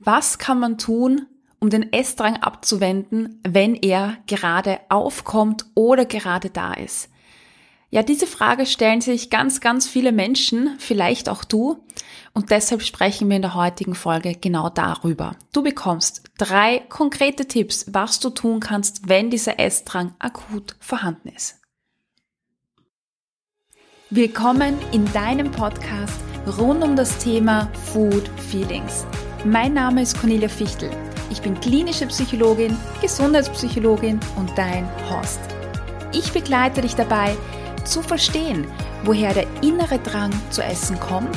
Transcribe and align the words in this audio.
Was 0.00 0.38
kann 0.38 0.60
man 0.60 0.78
tun, 0.78 1.26
um 1.60 1.70
den 1.70 1.92
Essdrang 1.92 2.36
abzuwenden, 2.36 3.40
wenn 3.46 3.74
er 3.74 4.18
gerade 4.26 4.80
aufkommt 4.88 5.64
oder 5.74 6.04
gerade 6.04 6.50
da 6.50 6.74
ist? 6.74 7.08
Ja, 7.94 8.02
diese 8.02 8.26
Frage 8.26 8.66
stellen 8.66 9.00
sich 9.00 9.30
ganz, 9.30 9.60
ganz 9.60 9.86
viele 9.86 10.10
Menschen, 10.10 10.74
vielleicht 10.78 11.28
auch 11.28 11.44
du. 11.44 11.84
Und 12.32 12.50
deshalb 12.50 12.82
sprechen 12.82 13.28
wir 13.28 13.36
in 13.36 13.42
der 13.42 13.54
heutigen 13.54 13.94
Folge 13.94 14.34
genau 14.34 14.68
darüber. 14.68 15.36
Du 15.52 15.62
bekommst 15.62 16.24
drei 16.36 16.80
konkrete 16.88 17.46
Tipps, 17.46 17.86
was 17.88 18.18
du 18.18 18.30
tun 18.30 18.58
kannst, 18.58 19.08
wenn 19.08 19.30
dieser 19.30 19.60
Essdrang 19.60 20.12
akut 20.18 20.74
vorhanden 20.80 21.28
ist. 21.28 21.60
Willkommen 24.10 24.76
in 24.90 25.10
deinem 25.12 25.52
Podcast 25.52 26.20
rund 26.58 26.82
um 26.82 26.96
das 26.96 27.18
Thema 27.18 27.70
Food 27.92 28.28
Feelings. 28.50 29.06
Mein 29.46 29.74
Name 29.74 30.00
ist 30.00 30.18
Cornelia 30.18 30.48
Fichtel. 30.48 30.90
Ich 31.30 31.42
bin 31.42 31.60
klinische 31.60 32.06
Psychologin, 32.06 32.78
Gesundheitspsychologin 33.02 34.18
und 34.36 34.50
dein 34.56 34.88
Host. 35.10 35.38
Ich 36.12 36.32
begleite 36.32 36.80
dich 36.80 36.94
dabei, 36.94 37.36
zu 37.84 38.00
verstehen, 38.00 38.66
woher 39.04 39.34
der 39.34 39.46
innere 39.60 39.98
Drang 39.98 40.32
zu 40.48 40.62
essen 40.62 40.98
kommt, 40.98 41.36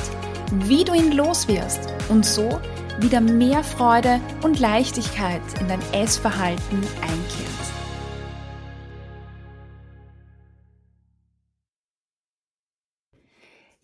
wie 0.54 0.86
du 0.86 0.94
ihn 0.94 1.12
loswirst 1.12 1.82
und 2.08 2.26
so 2.26 2.62
wieder 3.00 3.20
mehr 3.20 3.62
Freude 3.62 4.22
und 4.42 4.58
Leichtigkeit 4.58 5.42
in 5.60 5.68
dein 5.68 5.82
Essverhalten 5.92 6.80
einkehrt. 7.02 7.87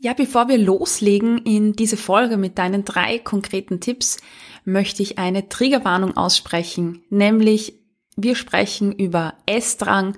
Ja, 0.04 0.12
bevor 0.12 0.50
wir 0.50 0.58
loslegen 0.58 1.38
in 1.38 1.78
diese 1.78 1.96
Folge 1.96 2.36
mit 2.36 2.58
deinen 2.58 2.84
drei 2.84 3.20
konkreten 3.20 3.80
Tipps, 3.80 4.18
möchte 4.66 5.02
ich 5.02 5.18
eine 5.18 5.48
Triggerwarnung 5.48 6.18
aussprechen, 6.18 7.06
nämlich 7.10 7.80
wir 8.18 8.36
sprechen 8.36 8.92
über 8.92 9.36
Essdrang 9.46 10.18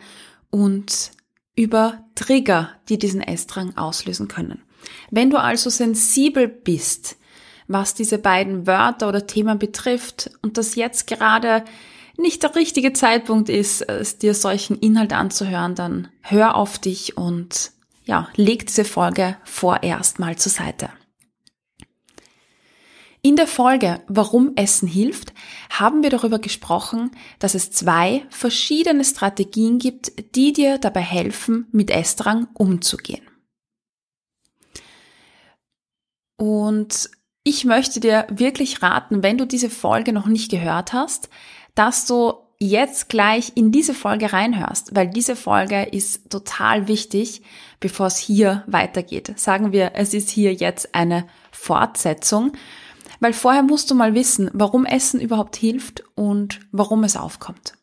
und 0.50 1.12
über 1.56 2.04
Trigger, 2.16 2.72
die 2.90 2.98
diesen 2.98 3.22
Essdrang 3.22 3.78
auslösen 3.78 4.28
können. 4.28 4.64
Wenn 5.12 5.30
du 5.30 5.38
also 5.38 5.70
sensibel 5.70 6.48
bist, 6.48 7.18
was 7.68 7.94
diese 7.94 8.18
beiden 8.18 8.66
Wörter 8.66 9.08
oder 9.08 9.28
Themen 9.28 9.60
betrifft 9.60 10.32
und 10.42 10.58
das 10.58 10.74
jetzt 10.74 11.06
gerade 11.06 11.64
nicht 12.18 12.42
der 12.42 12.56
richtige 12.56 12.94
Zeitpunkt 12.94 13.50
ist, 13.50 13.86
dir 14.24 14.34
solchen 14.34 14.80
Inhalt 14.80 15.14
anzuhören, 15.14 15.76
dann 15.76 16.08
hör 16.22 16.56
auf 16.56 16.80
dich 16.80 17.18
und 17.18 17.75
ja, 18.06 18.30
leg 18.36 18.66
diese 18.68 18.86
Folge 18.86 19.38
vorerst 19.44 20.20
mal 20.20 20.36
zur 20.38 20.52
Seite. 20.52 20.90
In 23.22 23.36
der 23.36 23.48
Folge 23.48 24.04
Warum 24.08 24.52
Essen 24.56 24.88
hilft, 24.88 25.34
haben 25.72 26.04
wir 26.04 26.12
darüber 26.12 26.38
gesprochen, 26.38 27.10
dass 27.40 27.56
es 27.56 27.72
zwei 27.72 28.24
verschiedene 28.30 29.04
Strategien 29.04 29.80
gibt, 29.80 30.36
die 30.36 30.54
dir 30.54 30.78
dabei 30.78 31.02
helfen, 31.02 31.68
mit 31.72 31.90
Essdrang 31.90 32.48
umzugehen. 32.54 33.26
Und 36.38 37.10
ich 37.44 37.66
möchte 37.66 38.00
dir 38.00 38.28
wirklich 38.30 38.84
raten, 38.84 39.24
wenn 39.24 39.40
du 39.40 39.46
diese 39.48 39.72
Folge 39.72 40.14
noch 40.14 40.28
nicht 40.28 40.52
gehört 40.52 40.94
hast, 40.94 41.30
dass 41.74 42.06
du 42.06 42.45
jetzt 42.60 43.10
gleich 43.10 43.52
in 43.56 43.72
diese 43.72 43.94
Folge 43.94 44.32
reinhörst, 44.34 44.96
weil 44.96 45.08
diese 45.08 45.36
Folge 45.36 45.84
ist 45.84 46.30
total 46.30 46.88
wichtig, 46.88 47.42
bevor 47.80 48.08
es 48.08 48.18
hier 48.18 48.64
weitergeht. 48.68 49.34
Sagen 49.38 49.72
wir, 49.72 49.92
es 49.96 50.14
ist 50.14 50.30
hier 50.30 50.54
jetzt 50.54 50.96
eine 50.96 51.28
Fortsetzung, 51.52 52.54
weil 53.20 53.34
vorher 53.34 53.64
musst 53.64 53.92
du 53.92 53.96
mal 53.96 54.14
wissen, 54.14 54.50
warum 54.54 54.86
Essen 54.86 55.20
überhaupt 55.20 55.56
hilft 55.56 56.04
und 56.16 56.62
warum 56.72 57.04
es 57.04 57.18
aufkommt. 57.18 57.74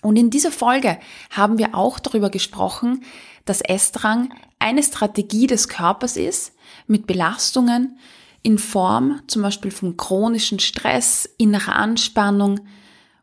Und 0.00 0.16
in 0.16 0.30
dieser 0.30 0.52
Folge 0.52 0.98
haben 1.30 1.58
wir 1.58 1.74
auch 1.74 1.98
darüber 1.98 2.30
gesprochen, 2.30 3.04
dass 3.44 3.60
Essdrang 3.60 4.32
eine 4.58 4.82
Strategie 4.82 5.46
des 5.46 5.68
Körpers 5.68 6.16
ist, 6.16 6.52
mit 6.86 7.06
Belastungen 7.06 7.98
in 8.42 8.58
Form 8.58 9.20
zum 9.26 9.42
Beispiel 9.42 9.70
von 9.70 9.96
chronischen 9.96 10.58
Stress, 10.58 11.28
innerer 11.38 11.76
Anspannung, 11.76 12.60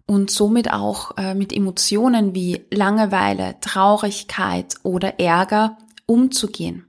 und 0.07 0.29
somit 0.29 0.71
auch 0.71 1.17
äh, 1.17 1.33
mit 1.33 1.51
Emotionen 1.51 2.35
wie 2.35 2.66
Langeweile, 2.71 3.55
Traurigkeit 3.61 4.75
oder 4.83 5.19
Ärger 5.19 5.77
umzugehen. 6.05 6.85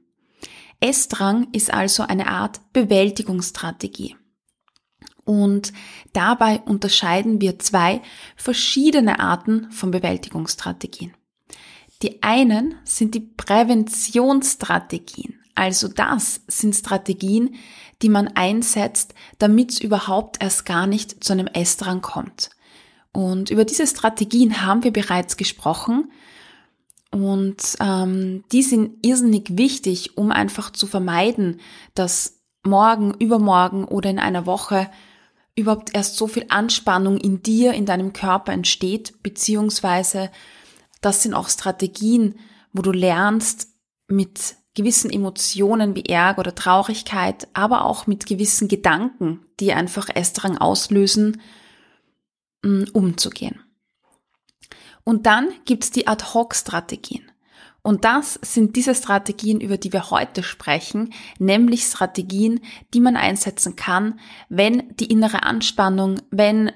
Essdrang 0.81 1.49
ist 1.53 1.72
also 1.72 2.03
eine 2.03 2.26
Art 2.28 2.60
Bewältigungsstrategie. 2.72 4.16
Und 5.25 5.72
dabei 6.12 6.60
unterscheiden 6.60 7.41
wir 7.41 7.59
zwei 7.59 8.03
verschiedene 8.37 9.19
Arten 9.19 9.72
von 9.72 9.91
Bewältigungsstrategien. 9.91 11.15
Die 12.03 12.22
einen 12.22 12.75
sind 12.84 13.15
die 13.15 13.21
Präventionsstrategien. 13.21 15.41
Also 15.55 15.88
das 15.88 16.43
sind 16.47 16.75
Strategien, 16.75 17.55
die 18.03 18.10
man 18.10 18.28
einsetzt, 18.28 19.15
damit 19.38 19.71
es 19.72 19.81
überhaupt 19.81 20.43
erst 20.43 20.66
gar 20.66 20.87
nicht 20.87 21.25
zu 21.25 21.32
einem 21.32 21.47
Essdrang 21.47 22.03
kommt. 22.03 22.50
Und 23.16 23.49
über 23.49 23.65
diese 23.65 23.87
Strategien 23.87 24.66
haben 24.66 24.84
wir 24.84 24.93
bereits 24.93 25.38
gesprochen. 25.38 26.12
Und 27.10 27.77
ähm, 27.81 28.44
die 28.53 28.62
sind 28.62 29.06
irrsinnig 29.06 29.56
wichtig, 29.56 30.19
um 30.19 30.31
einfach 30.31 30.71
zu 30.71 30.87
vermeiden, 30.87 31.60
dass 31.94 32.41
morgen, 32.62 33.15
übermorgen 33.15 33.87
oder 33.87 34.10
in 34.10 34.19
einer 34.19 34.44
Woche 34.44 34.91
überhaupt 35.55 35.94
erst 35.94 36.19
so 36.19 36.26
viel 36.26 36.44
Anspannung 36.50 37.16
in 37.16 37.43
dir, 37.43 37.72
in 37.72 37.87
deinem 37.87 38.12
Körper 38.12 38.53
entsteht, 38.53 39.22
beziehungsweise 39.22 40.31
das 41.00 41.22
sind 41.22 41.32
auch 41.32 41.49
Strategien, 41.49 42.34
wo 42.75 42.82
du 42.82 42.93
lernst, 42.93 43.69
mit 44.09 44.56
gewissen 44.75 45.10
Emotionen 45.10 45.97
wie 45.97 46.05
Ärger 46.05 46.41
oder 46.41 46.55
Traurigkeit, 46.55 47.49
aber 47.55 47.87
auch 47.87 48.06
mit 48.06 48.26
gewissen 48.26 48.69
Gedanken, 48.69 49.41
die 49.59 49.72
einfach 49.72 50.10
Essdrang 50.15 50.59
auslösen, 50.59 51.41
umzugehen. 52.93 53.60
Und 55.04 55.27
dann 55.27 55.50
gibt's 55.65 55.91
die 55.91 56.09
Ad-Hoc-Strategien. 56.09 57.31
Und 57.82 58.04
das 58.04 58.41
sind 58.43 58.75
diese 58.75 58.97
Strategien, 58.97 59.60
über 59.60 59.77
die 59.78 59.93
wir 59.93 60.10
heute 60.10 60.43
sprechen, 60.43 61.15
nämlich 61.38 61.84
Strategien, 61.84 62.60
die 62.93 62.99
man 62.99 63.16
einsetzen 63.16 63.76
kann, 63.76 64.19
wenn 64.49 64.97
die 64.97 65.06
innere 65.06 65.44
Anspannung, 65.44 66.21
wenn 66.32 66.72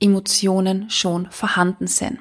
Emotionen 0.00 0.88
schon 0.88 1.30
vorhanden 1.30 1.86
sind. 1.86 2.20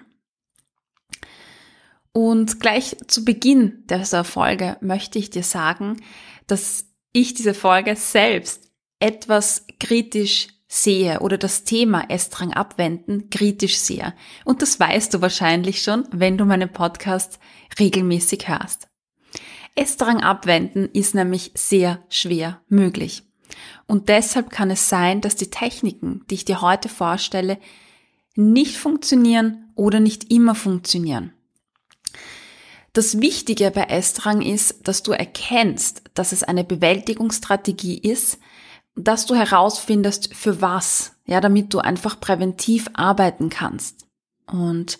Und 2.11 2.59
gleich 2.59 2.97
zu 3.07 3.23
Beginn 3.23 3.85
dieser 3.89 4.25
Folge 4.25 4.75
möchte 4.81 5.17
ich 5.17 5.29
dir 5.29 5.43
sagen, 5.43 6.01
dass 6.47 6.87
ich 7.13 7.35
diese 7.35 7.53
Folge 7.53 7.95
selbst 7.95 8.69
etwas 8.99 9.65
kritisch 9.79 10.49
sehe 10.71 11.19
oder 11.19 11.37
das 11.39 11.63
Thema 11.63 12.05
Essdrang 12.09 12.53
abwenden 12.53 13.29
kritisch 13.31 13.79
sehe. 13.79 14.13
Und 14.45 14.61
das 14.61 14.79
weißt 14.79 15.13
du 15.13 15.21
wahrscheinlich 15.21 15.81
schon, 15.81 16.07
wenn 16.11 16.37
du 16.37 16.45
meinen 16.45 16.71
Podcast 16.71 17.39
regelmäßig 17.79 18.47
hörst. 18.47 18.87
Essdrang 19.73 20.21
abwenden 20.21 20.87
ist 20.93 21.15
nämlich 21.15 21.51
sehr 21.55 21.99
schwer 22.09 22.61
möglich. 22.69 23.23
Und 23.87 24.09
deshalb 24.09 24.51
kann 24.51 24.69
es 24.69 24.87
sein, 24.87 25.21
dass 25.21 25.35
die 25.35 25.49
Techniken, 25.49 26.23
die 26.29 26.35
ich 26.35 26.45
dir 26.45 26.61
heute 26.61 26.87
vorstelle, 26.87 27.57
nicht 28.35 28.77
funktionieren 28.77 29.71
oder 29.75 29.99
nicht 29.99 30.31
immer 30.31 30.53
funktionieren. 30.53 31.33
Das 32.93 33.21
Wichtige 33.21 33.71
bei 33.71 33.83
Essdrang 33.83 34.41
ist, 34.41 34.87
dass 34.87 35.01
du 35.01 35.13
erkennst, 35.13 36.03
dass 36.13 36.31
es 36.31 36.43
eine 36.43 36.63
Bewältigungsstrategie 36.63 37.97
ist, 37.97 38.39
dass 39.03 39.25
du 39.25 39.35
herausfindest, 39.35 40.33
für 40.33 40.61
was, 40.61 41.13
ja, 41.25 41.41
damit 41.41 41.73
du 41.73 41.79
einfach 41.79 42.19
präventiv 42.19 42.89
arbeiten 42.93 43.49
kannst. 43.49 44.05
Und 44.45 44.99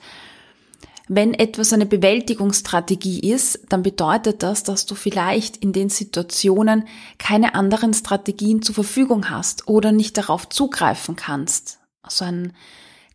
wenn 1.08 1.34
etwas 1.34 1.74
eine 1.74 1.88
Bewältigungsstrategie 1.88 3.32
ist, 3.32 3.60
dann 3.70 3.82
bedeutet 3.82 4.44
das, 4.44 4.64
dass 4.64 4.86
du 4.86 4.94
vielleicht 4.94 5.58
in 5.58 5.74
den 5.74 5.90
Situationen 5.90 6.88
keine 7.18 7.56
anderen 7.56 7.96
Strategien 7.96 8.62
zur 8.62 8.76
Verfügung 8.76 9.30
hast 9.30 9.68
oder 9.68 9.92
nicht 9.92 10.18
darauf 10.18 10.48
zugreifen 10.48 11.16
kannst. 11.16 11.80
Also 12.04 12.26
ein 12.26 12.54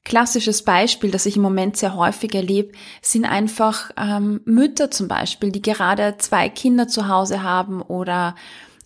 klassisches 0.04 0.62
Beispiel, 0.62 1.12
das 1.12 1.24
ich 1.24 1.36
im 1.36 1.42
Moment 1.42 1.76
sehr 1.76 1.94
häufig 1.94 2.34
erlebe, 2.34 2.72
sind 3.00 3.24
einfach 3.24 3.90
ähm, 3.96 4.40
Mütter 4.44 4.90
zum 4.90 5.06
Beispiel, 5.06 5.52
die 5.52 5.62
gerade 5.62 6.16
zwei 6.18 6.48
Kinder 6.48 6.88
zu 6.88 7.06
Hause 7.06 7.44
haben 7.44 7.80
oder 7.80 8.34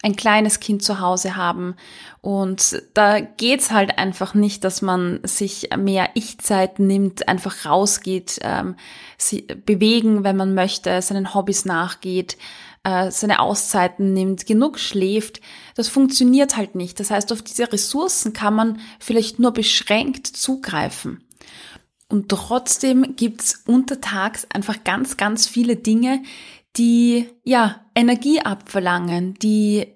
ein 0.03 0.17
kleines 0.17 0.61
Kind 0.61 0.83
zu 0.83 1.01
Hause 1.01 1.37
haben. 1.37 1.75
Und 2.21 2.83
da 2.95 3.21
geht's 3.21 3.71
halt 3.71 3.99
einfach 3.99 4.35
nicht, 4.35 4.65
dass 4.65 4.83
man 4.83 5.21
sich 5.25 5.71
mehr 5.77 6.11
Ich-Zeit 6.15 6.79
nimmt, 6.79 7.29
einfach 7.29 7.65
rausgeht, 7.65 8.39
ähm, 8.43 8.77
sie 9.17 9.43
bewegen, 9.43 10.25
wenn 10.25 10.37
man 10.37 10.55
möchte, 10.55 11.03
seinen 11.03 11.35
Hobbys 11.35 11.65
nachgeht, 11.65 12.37
äh, 12.85 13.11
seine 13.11 13.41
Auszeiten 13.41 14.13
nimmt, 14.13 14.47
genug 14.47 14.79
schläft. 14.79 15.41
Das 15.75 15.89
funktioniert 15.89 16.57
halt 16.57 16.75
nicht. 16.75 17.01
Das 17.01 17.11
heißt, 17.11 17.33
auf 17.33 17.43
diese 17.43 17.73
Ressourcen 17.73 18.33
kann 18.33 18.55
man 18.55 18.81
vielleicht 19.01 19.39
nur 19.39 19.53
beschränkt 19.53 20.27
zugreifen. 20.27 21.25
Und 22.11 22.31
trotzdem 22.31 23.17
gibt's 23.17 23.65
untertags 23.67 24.47
einfach 24.51 24.83
ganz, 24.83 25.19
ganz 25.19 25.47
viele 25.47 25.77
Dinge, 25.77 26.23
die 26.79 27.29
ja 27.45 27.81
Energie 27.95 28.41
abverlangen, 28.41 29.35
die 29.35 29.95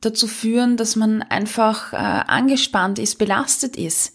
dazu 0.00 0.26
führen, 0.28 0.76
dass 0.76 0.94
man 0.94 1.22
einfach 1.22 1.92
äh, 1.92 1.96
angespannt 1.96 2.98
ist, 2.98 3.18
belastet 3.18 3.76
ist. 3.76 4.14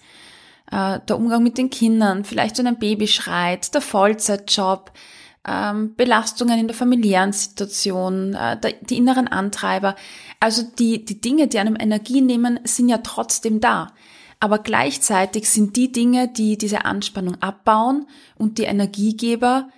Äh, 0.72 1.00
der 1.08 1.18
Umgang 1.18 1.44
mit 1.44 1.58
den 1.58 1.70
Kindern, 1.70 2.24
vielleicht 2.24 2.58
wenn 2.58 2.68
ein 2.68 2.80
Baby 2.80 3.08
schreit, 3.08 3.74
der 3.74 3.82
Vollzeitjob, 3.82 4.92
ähm, 5.46 5.96
Belastungen 5.96 6.58
in 6.58 6.68
der 6.68 6.76
familiären 6.76 7.34
Situation, 7.34 8.34
äh, 8.34 8.58
der, 8.60 8.74
die 8.74 8.98
inneren 8.98 9.28
Antreiber. 9.28 9.96
Also 10.40 10.64
die, 10.64 11.04
die 11.04 11.20
Dinge, 11.20 11.48
die 11.48 11.60
einem 11.60 11.76
Energie 11.78 12.22
nehmen, 12.22 12.60
sind 12.64 12.88
ja 12.88 13.00
trotzdem 13.00 13.60
da. 13.60 13.92
Aber 14.40 14.60
gleichzeitig 14.60 15.50
sind 15.50 15.76
die 15.76 15.92
Dinge, 15.92 16.28
die 16.28 16.58
diese 16.58 16.86
Anspannung 16.86 17.42
abbauen 17.42 18.08
und 18.36 18.58
die 18.58 18.64
Energiegeber 18.64 19.70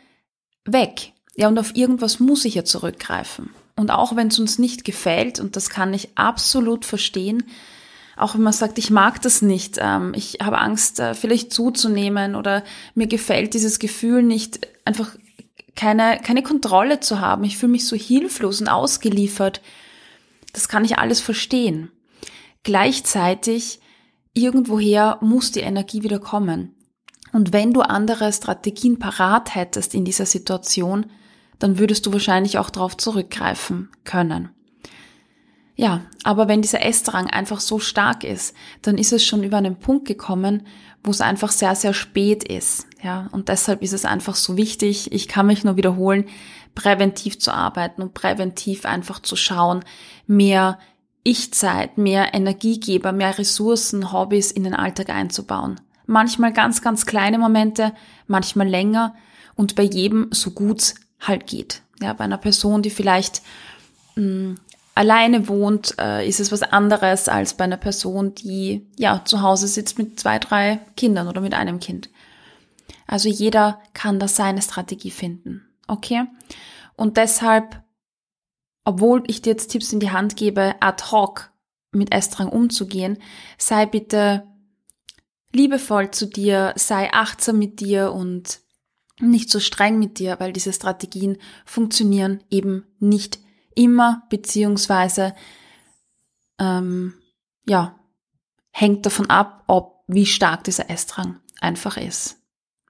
weg. 0.66 1.14
Ja, 1.36 1.48
und 1.48 1.60
auf 1.60 1.76
irgendwas 1.76 2.20
muss 2.20 2.46
ich 2.46 2.56
ja 2.56 2.64
zurückgreifen. 2.64 3.50
Und 3.76 3.92
auch 3.92 4.16
wenn 4.16 4.28
es 4.28 4.40
uns 4.40 4.58
nicht 4.58 4.86
gefällt, 4.86 5.40
und 5.40 5.56
das 5.56 5.70
kann 5.70 5.94
ich 5.94 6.10
absolut 6.16 6.86
verstehen, 6.86 7.44
auch 8.18 8.36
wenn 8.36 8.44
man 8.44 8.54
sagt, 8.54 8.78
ich 8.78 8.90
mag 8.90 9.22
das 9.22 9.42
nicht, 9.42 9.78
ähm, 9.82 10.14
ich 10.16 10.38
habe 10.42 10.60
Angst, 10.60 11.02
äh, 11.02 11.14
vielleicht 11.14 11.52
zuzunehmen 11.52 12.36
oder 12.36 12.64
mir 12.94 13.08
gefällt 13.08 13.54
dieses 13.54 13.80
Gefühl 13.80 14.24
nicht, 14.24 14.68
einfach 14.86 15.12
keine, 15.76 16.20
keine 16.24 16.42
Kontrolle 16.42 17.02
zu 17.02 17.20
haben. 17.20 17.44
Ich 17.44 17.58
fühle 17.58 17.74
mich 17.74 17.86
so 17.86 17.98
hilflos 17.98 18.62
und 18.62 18.70
ausgeliefert. 18.70 19.62
Das 20.54 20.70
kann 20.70 20.86
ich 20.86 20.98
alles 20.98 21.20
verstehen. 21.20 21.92
Gleichzeitig, 22.64 23.82
irgendwoher 24.34 25.18
muss 25.22 25.52
die 25.52 25.60
Energie 25.60 26.04
wieder 26.04 26.20
kommen. 26.20 26.74
Und 27.34 27.52
wenn 27.52 27.74
du 27.74 27.82
andere 27.82 28.32
Strategien 28.32 28.98
parat 28.98 29.56
hättest 29.56 29.94
in 29.94 30.06
dieser 30.06 30.26
Situation, 30.26 31.08
dann 31.60 31.80
würdest 31.80 32.06
du 32.06 32.14
wahrscheinlich 32.14 32.58
auch 32.58 32.70
darauf 32.70 32.98
zurückgreifen 32.98 33.90
können. 34.04 34.50
Ja, 35.78 36.02
aber 36.24 36.48
wenn 36.48 36.62
dieser 36.62 36.86
Essdrang 36.86 37.30
einfach 37.30 37.60
so 37.60 37.80
stark 37.80 38.24
ist, 38.24 38.56
dann 38.82 38.98
ist 38.98 39.12
es 39.12 39.26
schon 39.26 39.44
über 39.44 39.58
einen 39.58 39.76
Punkt 39.76 40.08
gekommen, 40.08 40.66
wo 41.04 41.12
es 41.12 41.20
einfach 41.20 41.52
sehr, 41.52 41.76
sehr 41.76 41.94
spät 41.94 42.46
ist. 42.46 42.88
Ja, 43.04 43.28
und 43.32 43.50
deshalb 43.50 43.82
ist 43.84 43.94
es 43.94 44.06
einfach 44.06 44.36
so 44.36 44.56
wichtig, 44.56 45.12
ich 45.12 45.28
kann 45.28 45.48
mich 45.48 45.64
nur 45.64 45.76
wiederholen, 45.76 46.26
präventiv 46.76 47.40
zu 47.40 47.54
arbeiten 47.54 48.02
und 48.02 48.14
präventiv 48.14 48.86
einfach 48.86 49.22
zu 49.22 49.36
schauen, 49.36 49.84
mehr 50.28 50.80
Ich-Zeit, 51.24 51.98
mehr 51.98 52.34
Energiegeber, 52.34 53.12
mehr 53.12 53.38
Ressourcen, 53.38 54.12
Hobbys 54.14 54.52
in 54.52 54.64
den 54.64 54.76
Alltag 54.76 55.10
einzubauen. 55.10 55.82
Manchmal 56.06 56.54
ganz, 56.54 56.82
ganz 56.82 57.06
kleine 57.06 57.38
Momente, 57.38 57.94
manchmal 58.28 58.68
länger 58.68 59.16
und 59.56 59.76
bei 59.76 59.84
jedem 59.84 60.28
so 60.32 60.52
gut 60.52 60.96
halt 61.20 61.48
geht. 61.48 61.82
Ja, 62.02 62.14
bei 62.14 62.24
einer 62.24 62.38
Person, 62.38 62.82
die 62.82 62.90
vielleicht 62.90 63.42
mh, 64.16 64.24
hm, 64.24 64.60
alleine 64.96 65.48
wohnt, 65.48 65.96
äh, 66.00 66.28
ist 66.28 66.40
es 66.40 66.52
was 66.52 66.64
anderes 66.64 67.28
als 67.30 67.56
bei 67.56 67.66
einer 67.66 67.78
Person, 67.78 68.34
die 68.34 68.88
ja 68.98 69.24
zu 69.26 69.42
Hause 69.42 69.68
sitzt 69.68 69.98
mit 69.98 70.20
zwei, 70.20 70.40
drei 70.40 70.80
Kindern 70.96 71.28
oder 71.28 71.42
mit 71.42 71.54
einem 71.54 71.80
Kind. 71.80 72.10
Also 73.08 73.30
jeder 73.30 73.82
kann 73.94 74.20
da 74.20 74.28
seine 74.28 74.62
Strategie 74.62 75.12
finden. 75.12 75.68
Okay? 75.88 76.24
Und 76.96 77.18
deshalb, 77.18 77.84
obwohl 78.84 79.24
ich 79.28 79.42
dir 79.42 79.52
jetzt 79.52 79.68
Tipps 79.68 79.94
in 79.94 80.00
die 80.00 80.12
Hand 80.12 80.38
gebe, 80.38 80.76
ad 80.80 81.04
hoc 81.12 81.52
mit 81.92 82.12
Essdrang 82.12 82.50
umzugehen, 82.50 83.18
sei 83.58 83.86
bitte 83.86 84.48
liebevoll 85.52 86.12
zu 86.12 86.26
dir, 86.26 86.74
sei 86.76 87.12
achtsam 87.14 87.60
mit 87.60 87.80
dir 87.80 88.12
und 88.12 88.60
nicht 89.20 89.50
so 89.50 89.60
streng 89.60 90.00
mit 90.00 90.20
dir, 90.20 90.40
weil 90.40 90.54
diese 90.54 90.74
Strategien 90.74 91.38
funktionieren 91.66 92.44
eben 92.50 92.86
nicht 93.00 93.40
immer, 93.76 94.24
beziehungsweise 94.30 95.36
ähm, 96.60 97.14
ja, 97.68 98.00
hängt 98.72 99.06
davon 99.06 99.30
ab, 99.30 99.64
ob 99.68 100.04
wie 100.08 100.26
stark 100.26 100.64
dieser 100.64 100.90
Essdrang 100.90 101.40
einfach 101.60 101.98
ist. 101.98 102.38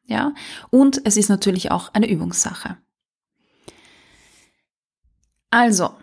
Ja, 0.07 0.33
und 0.69 1.01
es 1.05 1.17
ist 1.17 1.29
natürlich 1.29 1.71
auch 1.71 1.93
eine 1.93 2.09
Übungssache. 2.09 2.77
Also, 5.49 5.95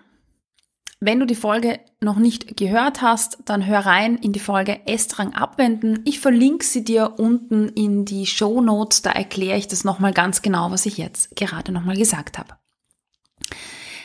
wenn 1.04 1.18
du 1.18 1.26
die 1.26 1.34
Folge 1.34 1.80
noch 2.00 2.16
nicht 2.16 2.56
gehört 2.56 3.02
hast, 3.02 3.38
dann 3.44 3.66
hör 3.66 3.80
rein 3.80 4.16
in 4.16 4.32
die 4.32 4.38
Folge 4.38 4.86
Estrang 4.86 5.34
abwenden. 5.34 6.00
Ich 6.04 6.20
verlinke 6.20 6.64
sie 6.64 6.84
dir 6.84 7.14
unten 7.18 7.68
in 7.70 8.04
die 8.04 8.24
Show 8.24 8.60
Notes, 8.60 9.02
da 9.02 9.10
erkläre 9.10 9.58
ich 9.58 9.66
das 9.66 9.82
nochmal 9.82 10.12
ganz 10.12 10.42
genau, 10.42 10.70
was 10.70 10.86
ich 10.86 10.98
jetzt 10.98 11.34
gerade 11.34 11.72
nochmal 11.72 11.96
gesagt 11.96 12.38
habe. 12.38 12.54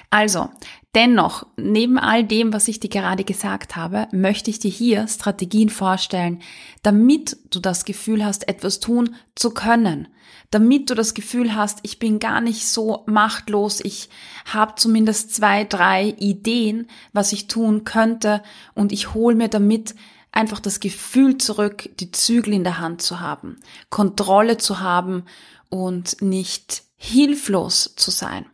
Also, 0.09 0.49
dennoch, 0.95 1.45
neben 1.57 1.99
all 1.99 2.23
dem, 2.23 2.53
was 2.53 2.67
ich 2.67 2.79
dir 2.79 2.89
gerade 2.89 3.23
gesagt 3.23 3.75
habe, 3.75 4.07
möchte 4.11 4.49
ich 4.49 4.59
dir 4.59 4.71
hier 4.71 5.07
Strategien 5.07 5.69
vorstellen, 5.69 6.41
damit 6.81 7.37
du 7.49 7.59
das 7.59 7.83
Gefühl 7.83 8.23
hast, 8.23 8.47
etwas 8.47 8.79
tun 8.79 9.15
zu 9.35 9.51
können, 9.51 10.07
damit 10.49 10.89
du 10.89 10.95
das 10.95 11.13
Gefühl 11.13 11.55
hast, 11.55 11.79
ich 11.83 11.99
bin 11.99 12.19
gar 12.19 12.39
nicht 12.39 12.67
so 12.67 13.03
machtlos, 13.05 13.81
ich 13.83 14.09
habe 14.45 14.75
zumindest 14.75 15.35
zwei, 15.35 15.65
drei 15.65 16.15
Ideen, 16.19 16.87
was 17.11 17.33
ich 17.33 17.47
tun 17.47 17.83
könnte 17.83 18.41
und 18.73 18.93
ich 18.93 19.13
hole 19.13 19.35
mir 19.35 19.49
damit 19.49 19.93
einfach 20.31 20.61
das 20.61 20.79
Gefühl 20.79 21.37
zurück, 21.37 21.89
die 21.99 22.11
Zügel 22.11 22.53
in 22.53 22.63
der 22.63 22.79
Hand 22.79 23.01
zu 23.01 23.19
haben, 23.19 23.59
Kontrolle 23.89 24.57
zu 24.57 24.79
haben 24.79 25.25
und 25.69 26.21
nicht 26.21 26.83
hilflos 26.95 27.93
zu 27.95 28.09
sein. 28.11 28.45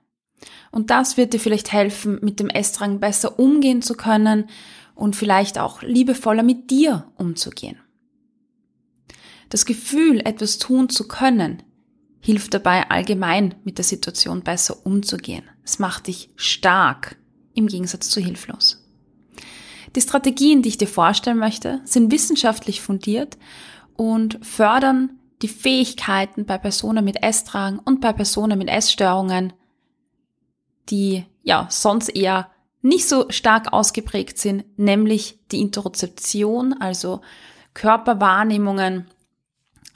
Und 0.74 0.90
das 0.90 1.18
wird 1.18 1.34
dir 1.34 1.40
vielleicht 1.40 1.72
helfen, 1.72 2.18
mit 2.24 2.40
dem 2.40 2.50
Essdrang 2.50 3.00
besser 3.00 3.38
umgehen 3.38 3.84
zu 3.84 3.94
können 3.94 4.50
und 4.96 5.16
vielleicht 5.16 5.60
auch 5.60 5.84
liebevoller 5.84 6.42
mit 6.42 6.72
dir 6.72 7.12
umzugehen. 7.16 7.78
Das 9.50 9.66
Gefühl, 9.66 10.20
etwas 10.26 10.58
tun 10.58 10.90
zu 10.90 11.08
können, 11.08 11.62
hilft 12.22 12.56
dabei 12.56 12.90
allgemein 12.90 13.54
mit 13.64 13.78
der 13.78 13.86
Situation 13.86 14.42
besser 14.42 14.84
umzugehen. 14.84 15.44
Es 15.64 15.78
macht 15.78 16.08
dich 16.08 16.32
stark 16.38 17.18
im 17.54 17.68
Gegensatz 17.68 18.10
zu 18.10 18.20
hilflos. 18.20 18.84
Die 19.96 20.02
Strategien, 20.02 20.64
die 20.64 20.70
ich 20.70 20.80
dir 20.80 20.88
vorstellen 20.88 21.38
möchte, 21.38 21.82
sind 21.84 22.12
wissenschaftlich 22.12 22.82
fundiert 22.82 23.38
und 23.96 24.44
fördern 24.44 25.20
die 25.44 25.50
Fähigkeiten 25.50 26.46
bei 26.46 26.58
Personen 26.58 27.06
mit 27.06 27.22
Essdrang 27.22 27.78
und 27.78 28.02
bei 28.02 28.12
Personen 28.12 28.58
mit 28.58 28.70
Essstörungen, 28.70 29.54
die 30.90 31.26
ja 31.44 31.68
sonst 31.70 32.10
eher 32.10 32.50
nicht 32.82 33.08
so 33.08 33.30
stark 33.30 33.72
ausgeprägt 33.72 34.38
sind, 34.38 34.66
nämlich 34.78 35.40
die 35.52 35.62
Interozeption, 35.62 36.74
also 36.74 37.22
Körperwahrnehmungen 37.74 39.08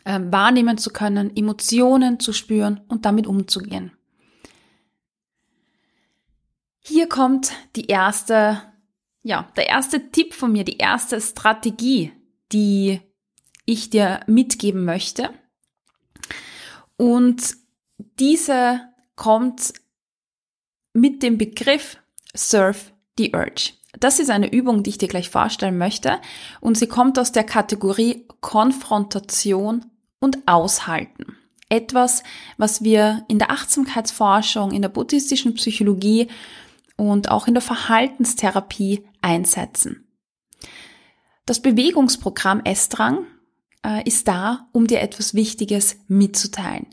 äh, 0.06 0.20
wahrnehmen 0.24 0.78
zu 0.78 0.92
können, 0.92 1.36
Emotionen 1.36 2.20
zu 2.20 2.32
spüren 2.32 2.82
und 2.88 3.06
damit 3.06 3.28
umzugehen. 3.28 3.92
Hier 6.80 7.10
kommt 7.10 7.52
die 7.76 7.88
erste, 7.88 8.62
ja, 9.22 9.52
der 9.58 9.68
erste 9.68 10.10
Tipp 10.10 10.34
von 10.34 10.54
mir, 10.54 10.64
die 10.64 10.78
erste 10.78 11.20
Strategie, 11.20 12.14
die 12.54 13.02
ich 13.66 13.90
dir 13.90 14.22
mitgeben 14.28 14.86
möchte. 14.86 15.30
Und 16.96 17.58
diese 18.20 18.80
kommt 19.18 19.74
mit 20.98 21.22
dem 21.22 21.38
Begriff 21.38 21.98
Surf 22.36 22.92
the 23.18 23.32
Urge. 23.34 23.74
Das 24.00 24.20
ist 24.20 24.30
eine 24.30 24.52
Übung, 24.52 24.82
die 24.82 24.90
ich 24.92 24.98
dir 24.98 25.08
gleich 25.08 25.30
vorstellen 25.30 25.78
möchte 25.78 26.20
und 26.60 26.78
sie 26.78 26.88
kommt 26.88 27.20
aus 27.20 27.32
der 27.32 27.44
Kategorie 27.44 28.26
Konfrontation 28.42 29.86
und 30.20 30.40
aushalten. 30.48 31.38
Etwas, 31.70 32.24
was 32.58 32.84
wir 32.84 33.24
in 33.28 33.40
der 33.40 33.52
Achtsamkeitsforschung, 33.52 34.72
in 34.72 34.82
der 34.82 34.90
buddhistischen 34.90 35.54
Psychologie 35.54 36.30
und 36.96 37.30
auch 37.30 37.48
in 37.48 37.54
der 37.54 37.62
Verhaltenstherapie 37.62 39.06
einsetzen. 39.22 40.08
Das 41.46 41.62
Bewegungsprogramm 41.62 42.62
Estrang 42.64 43.26
äh, 43.86 44.04
ist 44.08 44.28
da, 44.28 44.68
um 44.72 44.88
dir 44.88 45.02
etwas 45.02 45.34
Wichtiges 45.34 45.98
mitzuteilen. 46.08 46.88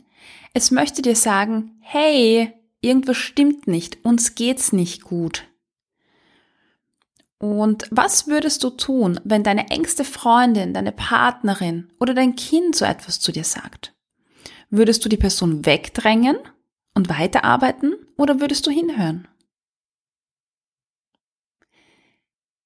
Es 0.53 0.71
möchte 0.71 1.01
dir 1.01 1.15
sagen, 1.15 1.77
hey, 1.81 2.53
irgendwas 2.81 3.17
stimmt 3.17 3.67
nicht, 3.67 4.03
uns 4.05 4.35
geht's 4.35 4.71
nicht 4.71 5.03
gut. 5.03 5.45
Und 7.37 7.87
was 7.91 8.27
würdest 8.27 8.63
du 8.63 8.69
tun, 8.69 9.19
wenn 9.23 9.43
deine 9.43 9.69
engste 9.69 10.03
Freundin, 10.03 10.73
deine 10.73 10.91
Partnerin 10.91 11.91
oder 11.99 12.13
dein 12.13 12.35
Kind 12.35 12.75
so 12.75 12.85
etwas 12.85 13.19
zu 13.19 13.31
dir 13.31 13.43
sagt? 13.43 13.93
Würdest 14.69 15.03
du 15.05 15.09
die 15.09 15.17
Person 15.17 15.65
wegdrängen 15.65 16.37
und 16.93 17.09
weiterarbeiten 17.09 17.95
oder 18.17 18.39
würdest 18.39 18.65
du 18.65 18.71
hinhören? 18.71 19.27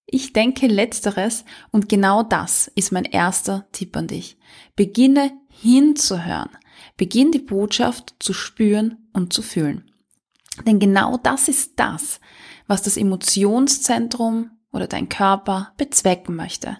Ich 0.05 0.33
denke 0.33 0.65
letzteres 0.67 1.45
und 1.71 1.87
genau 1.87 2.23
das 2.23 2.71
ist 2.73 2.91
mein 2.91 3.05
erster 3.05 3.67
Tipp 3.71 3.95
an 3.95 4.07
dich. 4.07 4.37
Beginne 4.75 5.31
hinzuhören. 5.49 6.49
Beginn 6.97 7.31
die 7.31 7.39
Botschaft 7.39 8.15
zu 8.19 8.33
spüren 8.33 9.09
und 9.13 9.33
zu 9.33 9.41
fühlen. 9.41 9.88
Denn 10.65 10.79
genau 10.79 11.17
das 11.17 11.47
ist 11.47 11.73
das, 11.77 12.19
was 12.67 12.81
das 12.81 12.97
Emotionszentrum 12.97 14.51
oder 14.71 14.87
dein 14.87 15.09
Körper 15.09 15.73
bezwecken 15.77 16.35
möchte. 16.35 16.77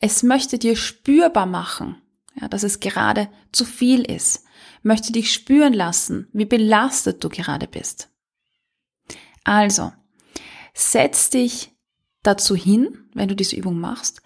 Es 0.00 0.22
möchte 0.22 0.58
dir 0.58 0.76
spürbar 0.76 1.46
machen, 1.46 2.00
ja, 2.40 2.48
dass 2.48 2.62
es 2.62 2.80
gerade 2.80 3.28
zu 3.52 3.64
viel 3.64 4.02
ist, 4.02 4.44
möchte 4.82 5.12
dich 5.12 5.32
spüren 5.32 5.72
lassen, 5.72 6.28
wie 6.32 6.44
belastet 6.44 7.24
du 7.24 7.28
gerade 7.28 7.66
bist. 7.66 8.10
Also, 9.44 9.92
setz 10.74 11.30
dich 11.30 11.72
dazu 12.22 12.54
hin, 12.54 13.08
wenn 13.14 13.28
du 13.28 13.36
diese 13.36 13.56
Übung 13.56 13.78
machst. 13.78 14.22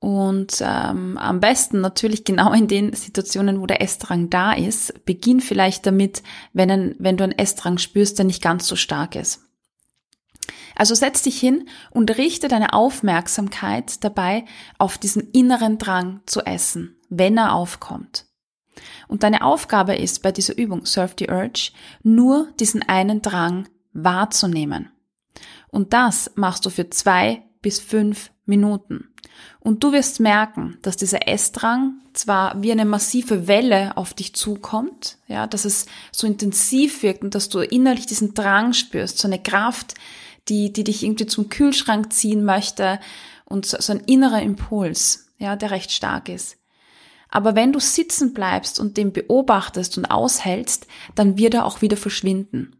Und 0.00 0.62
ähm, 0.62 1.18
am 1.18 1.40
besten 1.40 1.82
natürlich 1.82 2.24
genau 2.24 2.54
in 2.54 2.68
den 2.68 2.94
Situationen, 2.94 3.60
wo 3.60 3.66
der 3.66 3.82
Essdrang 3.82 4.30
da 4.30 4.52
ist. 4.52 5.04
Beginn 5.04 5.40
vielleicht 5.40 5.84
damit, 5.86 6.22
wenn, 6.54 6.70
ein, 6.70 6.94
wenn 6.98 7.18
du 7.18 7.24
einen 7.24 7.38
Essdrang 7.38 7.76
spürst, 7.76 8.18
der 8.18 8.24
nicht 8.24 8.42
ganz 8.42 8.66
so 8.66 8.76
stark 8.76 9.14
ist. 9.14 9.42
Also 10.74 10.94
setz 10.94 11.20
dich 11.20 11.38
hin 11.38 11.68
und 11.90 12.16
richte 12.16 12.48
deine 12.48 12.72
Aufmerksamkeit 12.72 14.02
dabei 14.02 14.46
auf 14.78 14.96
diesen 14.96 15.30
inneren 15.32 15.76
Drang 15.76 16.22
zu 16.24 16.40
essen, 16.40 16.96
wenn 17.10 17.36
er 17.36 17.52
aufkommt. 17.52 18.24
Und 19.06 19.22
deine 19.22 19.44
Aufgabe 19.44 19.96
ist 19.96 20.22
bei 20.22 20.32
dieser 20.32 20.56
Übung 20.56 20.86
Surf 20.86 21.14
the 21.18 21.28
Urge 21.28 21.72
nur 22.02 22.48
diesen 22.58 22.82
einen 22.82 23.20
Drang 23.20 23.68
wahrzunehmen. 23.92 24.90
Und 25.68 25.92
das 25.92 26.30
machst 26.36 26.64
du 26.64 26.70
für 26.70 26.88
zwei 26.88 27.42
bis 27.60 27.80
fünf 27.80 28.30
Minuten. 28.46 29.12
Und 29.60 29.84
du 29.84 29.92
wirst 29.92 30.20
merken, 30.20 30.78
dass 30.82 30.96
dieser 30.96 31.28
Essdrang 31.28 32.00
zwar 32.14 32.62
wie 32.62 32.72
eine 32.72 32.86
massive 32.86 33.46
Welle 33.46 33.96
auf 33.96 34.14
dich 34.14 34.34
zukommt, 34.34 35.18
ja, 35.28 35.46
dass 35.46 35.64
es 35.64 35.86
so 36.12 36.26
intensiv 36.26 37.02
wirkt 37.02 37.22
und 37.22 37.34
dass 37.34 37.50
du 37.50 37.60
innerlich 37.60 38.06
diesen 38.06 38.34
Drang 38.34 38.72
spürst, 38.72 39.18
so 39.18 39.28
eine 39.28 39.42
Kraft, 39.42 39.94
die, 40.48 40.72
die 40.72 40.84
dich 40.84 41.02
irgendwie 41.02 41.26
zum 41.26 41.50
Kühlschrank 41.50 42.12
ziehen 42.12 42.44
möchte 42.44 43.00
und 43.44 43.66
so, 43.66 43.76
so 43.80 43.92
ein 43.92 44.00
innerer 44.00 44.42
Impuls, 44.42 45.28
ja, 45.38 45.56
der 45.56 45.70
recht 45.70 45.92
stark 45.92 46.28
ist. 46.28 46.56
Aber 47.28 47.54
wenn 47.54 47.72
du 47.72 47.80
sitzen 47.80 48.32
bleibst 48.32 48.80
und 48.80 48.96
den 48.96 49.12
beobachtest 49.12 49.96
und 49.98 50.06
aushältst, 50.06 50.86
dann 51.14 51.38
wird 51.38 51.54
er 51.54 51.64
auch 51.64 51.80
wieder 51.80 51.96
verschwinden. 51.96 52.76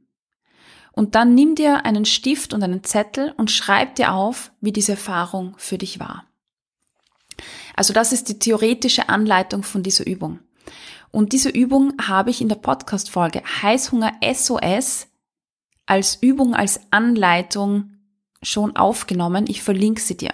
Und 0.92 1.14
dann 1.14 1.34
nimm 1.34 1.54
dir 1.54 1.84
einen 1.86 2.04
Stift 2.04 2.52
und 2.52 2.62
einen 2.62 2.82
Zettel 2.82 3.32
und 3.36 3.50
schreib 3.50 3.94
dir 3.94 4.12
auf, 4.12 4.50
wie 4.60 4.72
diese 4.72 4.92
Erfahrung 4.92 5.54
für 5.56 5.78
dich 5.78 6.00
war. 6.00 6.26
Also 7.76 7.92
das 7.92 8.12
ist 8.12 8.28
die 8.28 8.38
theoretische 8.38 9.08
Anleitung 9.08 9.62
von 9.62 9.82
dieser 9.82 10.06
Übung. 10.06 10.40
Und 11.10 11.32
diese 11.32 11.48
Übung 11.48 11.94
habe 12.00 12.30
ich 12.30 12.40
in 12.40 12.48
der 12.48 12.56
Podcast-Folge 12.56 13.42
Heißhunger 13.62 14.12
SOS 14.32 15.08
als 15.86 16.18
Übung, 16.20 16.54
als 16.54 16.80
Anleitung 16.90 17.96
schon 18.42 18.76
aufgenommen. 18.76 19.46
Ich 19.48 19.62
verlinke 19.62 20.00
sie 20.00 20.16
dir. 20.16 20.32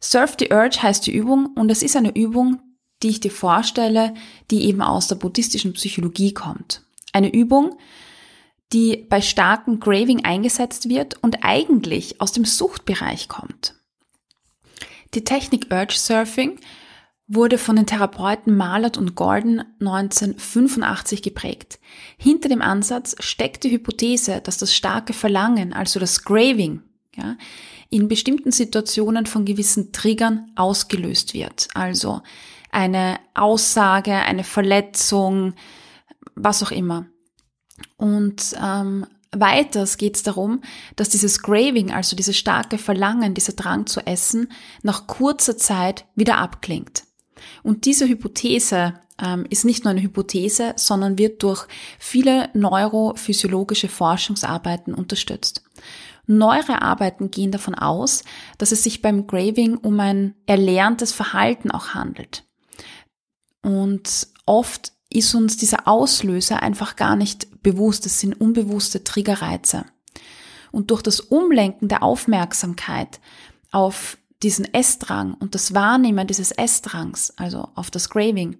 Surf 0.00 0.36
the 0.38 0.50
Urge 0.52 0.82
heißt 0.82 1.06
die 1.06 1.14
Übung 1.14 1.46
und 1.56 1.70
es 1.70 1.82
ist 1.82 1.96
eine 1.96 2.14
Übung, 2.14 2.60
die 3.02 3.08
ich 3.08 3.20
dir 3.20 3.30
vorstelle, 3.30 4.14
die 4.50 4.64
eben 4.64 4.82
aus 4.82 5.08
der 5.08 5.16
buddhistischen 5.16 5.72
Psychologie 5.72 6.32
kommt. 6.32 6.82
Eine 7.12 7.32
Übung, 7.32 7.76
die 8.72 9.06
bei 9.08 9.20
starkem 9.20 9.80
Graving 9.80 10.24
eingesetzt 10.24 10.88
wird 10.88 11.22
und 11.22 11.44
eigentlich 11.44 12.20
aus 12.20 12.32
dem 12.32 12.44
Suchtbereich 12.44 13.28
kommt. 13.28 13.74
Die 15.14 15.24
Technik 15.24 15.66
Urge 15.70 15.94
Surfing 15.96 16.58
wurde 17.28 17.58
von 17.58 17.76
den 17.76 17.86
Therapeuten 17.86 18.56
Malert 18.56 18.96
und 18.96 19.14
Gordon 19.16 19.64
1985 19.80 21.22
geprägt. 21.22 21.80
Hinter 22.16 22.48
dem 22.48 22.62
Ansatz 22.62 23.16
steckt 23.18 23.64
die 23.64 23.70
Hypothese, 23.70 24.40
dass 24.42 24.58
das 24.58 24.74
starke 24.74 25.12
Verlangen, 25.12 25.72
also 25.72 25.98
das 25.98 26.22
Graving, 26.22 26.82
ja, 27.16 27.36
in 27.90 28.08
bestimmten 28.08 28.52
Situationen 28.52 29.26
von 29.26 29.44
gewissen 29.44 29.92
Triggern 29.92 30.52
ausgelöst 30.54 31.34
wird. 31.34 31.68
Also 31.74 32.22
eine 32.70 33.18
Aussage, 33.34 34.12
eine 34.12 34.44
Verletzung, 34.44 35.54
was 36.34 36.62
auch 36.62 36.70
immer. 36.70 37.06
Und 37.96 38.54
ähm, 38.62 39.06
weiters 39.32 39.96
geht 39.96 40.16
es 40.16 40.22
darum, 40.22 40.62
dass 40.96 41.08
dieses 41.08 41.42
Craving, 41.42 41.92
also 41.92 42.16
dieses 42.16 42.36
starke 42.36 42.78
Verlangen, 42.78 43.34
dieser 43.34 43.52
Drang 43.52 43.86
zu 43.86 44.00
essen, 44.06 44.48
nach 44.82 45.06
kurzer 45.06 45.56
Zeit 45.56 46.06
wieder 46.14 46.38
abklingt. 46.38 47.04
Und 47.62 47.84
diese 47.84 48.08
Hypothese 48.08 48.94
ähm, 49.22 49.46
ist 49.50 49.64
nicht 49.64 49.84
nur 49.84 49.92
eine 49.92 50.02
Hypothese, 50.02 50.74
sondern 50.76 51.18
wird 51.18 51.42
durch 51.42 51.66
viele 51.98 52.50
neurophysiologische 52.54 53.88
Forschungsarbeiten 53.88 54.94
unterstützt. 54.94 55.62
Neuere 56.26 56.82
Arbeiten 56.82 57.30
gehen 57.30 57.52
davon 57.52 57.74
aus, 57.74 58.24
dass 58.58 58.72
es 58.72 58.82
sich 58.82 59.00
beim 59.00 59.26
Craving 59.26 59.76
um 59.76 60.00
ein 60.00 60.34
erlerntes 60.46 61.12
Verhalten 61.12 61.70
auch 61.70 61.94
handelt. 61.94 62.44
Und 63.62 64.28
oft 64.44 64.92
ist 65.16 65.34
uns 65.34 65.56
dieser 65.56 65.88
Auslöser 65.88 66.62
einfach 66.62 66.96
gar 66.96 67.16
nicht 67.16 67.62
bewusst. 67.62 68.06
Es 68.06 68.20
sind 68.20 68.40
unbewusste 68.40 69.02
Triggerreize. 69.02 69.84
Und 70.70 70.90
durch 70.90 71.02
das 71.02 71.20
Umlenken 71.20 71.88
der 71.88 72.02
Aufmerksamkeit 72.02 73.20
auf 73.72 74.18
diesen 74.42 74.72
Essdrang 74.74 75.34
und 75.34 75.54
das 75.54 75.72
Wahrnehmen 75.72 76.26
dieses 76.26 76.52
Essdrangs, 76.52 77.32
also 77.38 77.68
auf 77.74 77.90
das 77.90 78.10
Craving, 78.10 78.58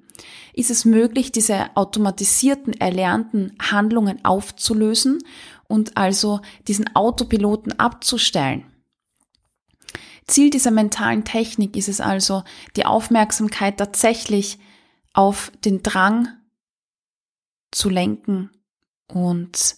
ist 0.55 0.71
es 0.71 0.87
möglich, 0.87 1.31
diese 1.31 1.77
automatisierten, 1.77 2.73
erlernten 2.73 3.53
Handlungen 3.61 4.25
aufzulösen 4.25 5.19
und 5.69 5.99
also 5.99 6.41
diesen 6.67 6.97
Autopiloten 6.97 7.79
abzustellen. 7.79 8.65
Ziel 10.27 10.49
dieser 10.49 10.71
mentalen 10.71 11.25
Technik 11.25 11.77
ist 11.77 11.89
es 11.89 12.01
also, 12.01 12.43
die 12.77 12.87
Aufmerksamkeit 12.87 13.77
tatsächlich 13.77 14.59
auf 15.13 15.53
den 15.65 15.83
Drang 15.83 16.29
zu 17.77 17.91
lenken 17.91 18.51
und 19.07 19.77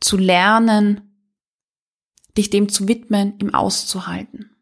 zu 0.00 0.16
lernen, 0.16 1.18
dich 2.38 2.48
dem 2.48 2.68
zu 2.68 2.86
widmen, 2.86 3.38
ihm 3.40 3.52
auszuhalten. 3.52 4.54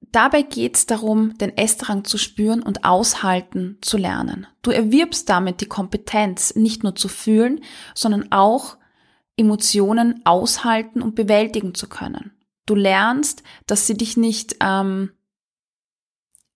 Dabei 0.00 0.42
geht 0.42 0.76
es 0.76 0.86
darum, 0.86 1.38
den 1.38 1.56
Essdrang 1.56 2.04
zu 2.04 2.18
spüren 2.18 2.62
und 2.62 2.84
aushalten 2.84 3.78
zu 3.82 3.98
lernen. 3.98 4.48
Du 4.62 4.72
erwirbst 4.72 5.28
damit 5.28 5.60
die 5.60 5.66
Kompetenz, 5.66 6.56
nicht 6.56 6.82
nur 6.82 6.96
zu 6.96 7.08
fühlen, 7.08 7.60
sondern 7.94 8.32
auch 8.32 8.78
Emotionen 9.36 10.22
aushalten 10.24 11.02
und 11.02 11.14
bewältigen 11.14 11.74
zu 11.74 11.88
können. 11.88 12.32
Du 12.64 12.74
lernst, 12.74 13.44
dass 13.66 13.86
sie 13.86 13.96
dich 13.96 14.16
nicht 14.16 14.56
ähm, 14.60 15.12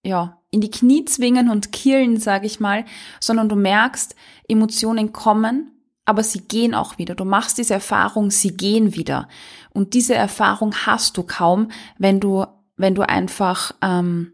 ja, 0.02 0.39
in 0.50 0.60
die 0.60 0.70
Knie 0.70 1.04
zwingen 1.04 1.50
und 1.50 1.72
killen, 1.72 2.18
sage 2.18 2.46
ich 2.46 2.60
mal, 2.60 2.84
sondern 3.20 3.48
du 3.48 3.56
merkst, 3.56 4.14
Emotionen 4.48 5.12
kommen, 5.12 5.70
aber 6.04 6.24
sie 6.24 6.40
gehen 6.40 6.74
auch 6.74 6.98
wieder. 6.98 7.14
Du 7.14 7.24
machst 7.24 7.58
diese 7.58 7.74
Erfahrung, 7.74 8.30
sie 8.30 8.56
gehen 8.56 8.94
wieder. 8.94 9.28
Und 9.72 9.94
diese 9.94 10.14
Erfahrung 10.14 10.74
hast 10.74 11.16
du 11.16 11.22
kaum, 11.22 11.70
wenn 11.98 12.18
du, 12.18 12.46
wenn 12.76 12.94
du 12.94 13.08
einfach 13.08 13.72
ähm, 13.80 14.32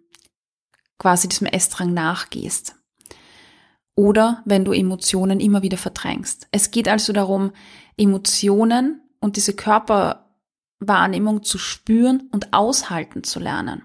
quasi 0.99 1.29
diesem 1.29 1.47
Essdrang 1.49 1.93
nachgehst. 1.93 2.77
Oder 3.95 4.43
wenn 4.45 4.65
du 4.65 4.73
Emotionen 4.73 5.41
immer 5.41 5.63
wieder 5.63 5.79
verdrängst. 5.79 6.49
Es 6.51 6.71
geht 6.71 6.89
also 6.89 7.13
darum, 7.13 7.53
Emotionen 7.97 9.03
und 9.21 9.37
diese 9.37 9.55
Körperwahrnehmung 9.55 11.43
zu 11.43 11.59
spüren 11.59 12.29
und 12.33 12.53
aushalten 12.53 13.25
zu 13.25 13.41
lernen. 13.41 13.83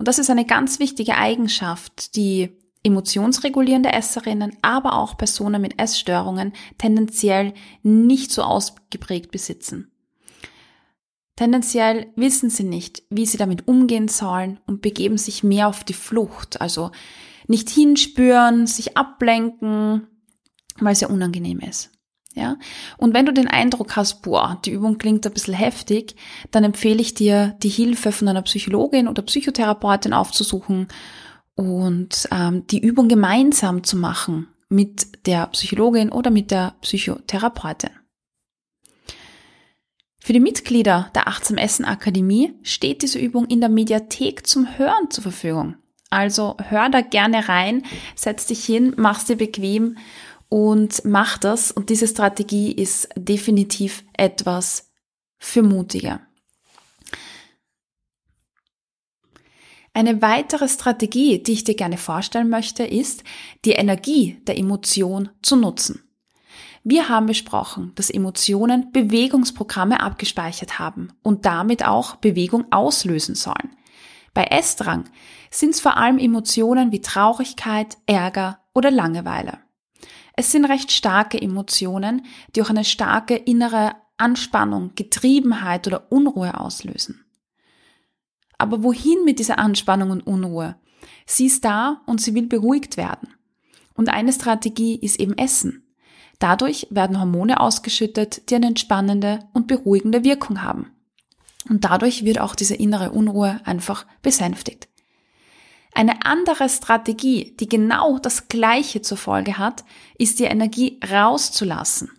Und 0.00 0.08
das 0.08 0.18
ist 0.18 0.30
eine 0.30 0.46
ganz 0.46 0.78
wichtige 0.78 1.18
Eigenschaft, 1.18 2.16
die 2.16 2.56
emotionsregulierende 2.82 3.92
Esserinnen, 3.92 4.56
aber 4.62 4.94
auch 4.94 5.18
Personen 5.18 5.60
mit 5.60 5.78
Essstörungen 5.78 6.54
tendenziell 6.78 7.52
nicht 7.82 8.32
so 8.32 8.40
ausgeprägt 8.40 9.30
besitzen. 9.30 9.92
Tendenziell 11.36 12.14
wissen 12.16 12.48
sie 12.48 12.62
nicht, 12.62 13.02
wie 13.10 13.26
sie 13.26 13.36
damit 13.36 13.68
umgehen 13.68 14.08
sollen 14.08 14.58
und 14.66 14.80
begeben 14.80 15.18
sich 15.18 15.44
mehr 15.44 15.68
auf 15.68 15.84
die 15.84 15.92
Flucht, 15.92 16.62
also 16.62 16.92
nicht 17.46 17.68
hinspüren, 17.68 18.66
sich 18.66 18.96
ablenken, 18.96 20.06
weil 20.78 20.94
es 20.94 21.02
ja 21.02 21.08
unangenehm 21.08 21.58
ist. 21.60 21.90
Ja? 22.34 22.56
Und 22.96 23.14
wenn 23.14 23.26
du 23.26 23.32
den 23.32 23.48
Eindruck 23.48 23.96
hast, 23.96 24.22
boah, 24.22 24.60
die 24.64 24.70
Übung 24.70 24.98
klingt 24.98 25.26
ein 25.26 25.32
bisschen 25.32 25.54
heftig, 25.54 26.14
dann 26.50 26.64
empfehle 26.64 27.00
ich 27.00 27.14
dir, 27.14 27.56
die 27.62 27.68
Hilfe 27.68 28.12
von 28.12 28.28
einer 28.28 28.42
Psychologin 28.42 29.08
oder 29.08 29.22
Psychotherapeutin 29.22 30.12
aufzusuchen 30.12 30.88
und 31.54 32.28
ähm, 32.30 32.66
die 32.68 32.80
Übung 32.80 33.08
gemeinsam 33.08 33.84
zu 33.84 33.96
machen 33.96 34.48
mit 34.68 35.26
der 35.26 35.48
Psychologin 35.48 36.10
oder 36.10 36.30
mit 36.30 36.50
der 36.50 36.74
Psychotherapeutin. 36.80 37.90
Für 40.22 40.32
die 40.32 40.40
Mitglieder 40.40 41.10
der 41.14 41.28
Achtsam 41.28 41.56
Essen 41.56 41.84
Akademie 41.84 42.52
steht 42.62 43.02
diese 43.02 43.18
Übung 43.18 43.46
in 43.46 43.60
der 43.60 43.70
Mediathek 43.70 44.46
zum 44.46 44.78
Hören 44.78 45.10
zur 45.10 45.22
Verfügung. 45.22 45.76
Also 46.10 46.56
hör 46.68 46.88
da 46.90 47.00
gerne 47.00 47.48
rein, 47.48 47.84
setz 48.14 48.46
dich 48.46 48.64
hin, 48.64 48.94
mach's 48.96 49.24
dir 49.24 49.36
bequem 49.36 49.96
und 50.50 51.02
mach 51.06 51.38
das. 51.38 51.72
Und 51.72 51.88
diese 51.88 52.06
Strategie 52.06 52.72
ist 52.72 53.08
definitiv 53.16 54.04
etwas 54.12 54.92
für 55.38 55.62
Mutige. 55.62 56.20
Eine 59.94 60.22
weitere 60.22 60.68
Strategie, 60.68 61.42
die 61.42 61.52
ich 61.52 61.64
dir 61.64 61.74
gerne 61.74 61.96
vorstellen 61.96 62.48
möchte, 62.48 62.84
ist, 62.84 63.24
die 63.64 63.72
Energie 63.72 64.40
der 64.46 64.58
Emotion 64.58 65.30
zu 65.42 65.56
nutzen. 65.56 66.04
Wir 66.84 67.08
haben 67.08 67.26
besprochen, 67.26 67.92
dass 67.96 68.08
Emotionen 68.08 68.92
Bewegungsprogramme 68.92 70.00
abgespeichert 70.00 70.78
haben 70.78 71.12
und 71.22 71.44
damit 71.44 71.84
auch 71.84 72.16
Bewegung 72.16 72.66
auslösen 72.70 73.34
sollen. 73.34 73.76
Bei 74.32 74.44
Essdrang 74.44 75.04
sind 75.50 75.74
es 75.74 75.80
vor 75.80 75.96
allem 75.96 76.18
Emotionen 76.18 76.92
wie 76.92 77.00
Traurigkeit, 77.00 77.98
Ärger 78.06 78.60
oder 78.72 78.90
Langeweile. 78.90 79.58
Es 80.36 80.52
sind 80.52 80.64
recht 80.64 80.92
starke 80.92 81.40
Emotionen, 81.40 82.26
die 82.54 82.62
auch 82.62 82.70
eine 82.70 82.84
starke 82.84 83.36
innere 83.36 83.92
Anspannung, 84.16 84.92
Getriebenheit 84.94 85.86
oder 85.86 86.12
Unruhe 86.12 86.58
auslösen. 86.58 87.24
Aber 88.58 88.82
wohin 88.82 89.24
mit 89.24 89.38
dieser 89.38 89.58
Anspannung 89.58 90.10
und 90.10 90.26
Unruhe? 90.26 90.76
Sie 91.24 91.46
ist 91.46 91.64
da 91.64 92.02
und 92.06 92.20
sie 92.20 92.34
will 92.34 92.46
beruhigt 92.46 92.98
werden. 92.98 93.28
Und 93.94 94.10
eine 94.10 94.32
Strategie 94.32 94.96
ist 94.96 95.18
eben 95.18 95.36
Essen. 95.38 95.86
Dadurch 96.38 96.86
werden 96.90 97.18
Hormone 97.18 97.60
ausgeschüttet, 97.60 98.50
die 98.50 98.56
eine 98.56 98.66
entspannende 98.66 99.40
und 99.54 99.66
beruhigende 99.66 100.24
Wirkung 100.24 100.62
haben. 100.62 100.90
Und 101.68 101.84
dadurch 101.84 102.24
wird 102.24 102.40
auch 102.40 102.54
diese 102.54 102.74
innere 102.74 103.12
Unruhe 103.12 103.60
einfach 103.64 104.06
besänftigt. 104.22 104.88
Eine 105.92 106.24
andere 106.24 106.68
Strategie, 106.68 107.56
die 107.58 107.68
genau 107.68 108.18
das 108.18 108.48
Gleiche 108.48 109.02
zur 109.02 109.16
Folge 109.16 109.58
hat, 109.58 109.84
ist 110.18 110.38
die 110.38 110.44
Energie 110.44 111.00
rauszulassen. 111.10 112.10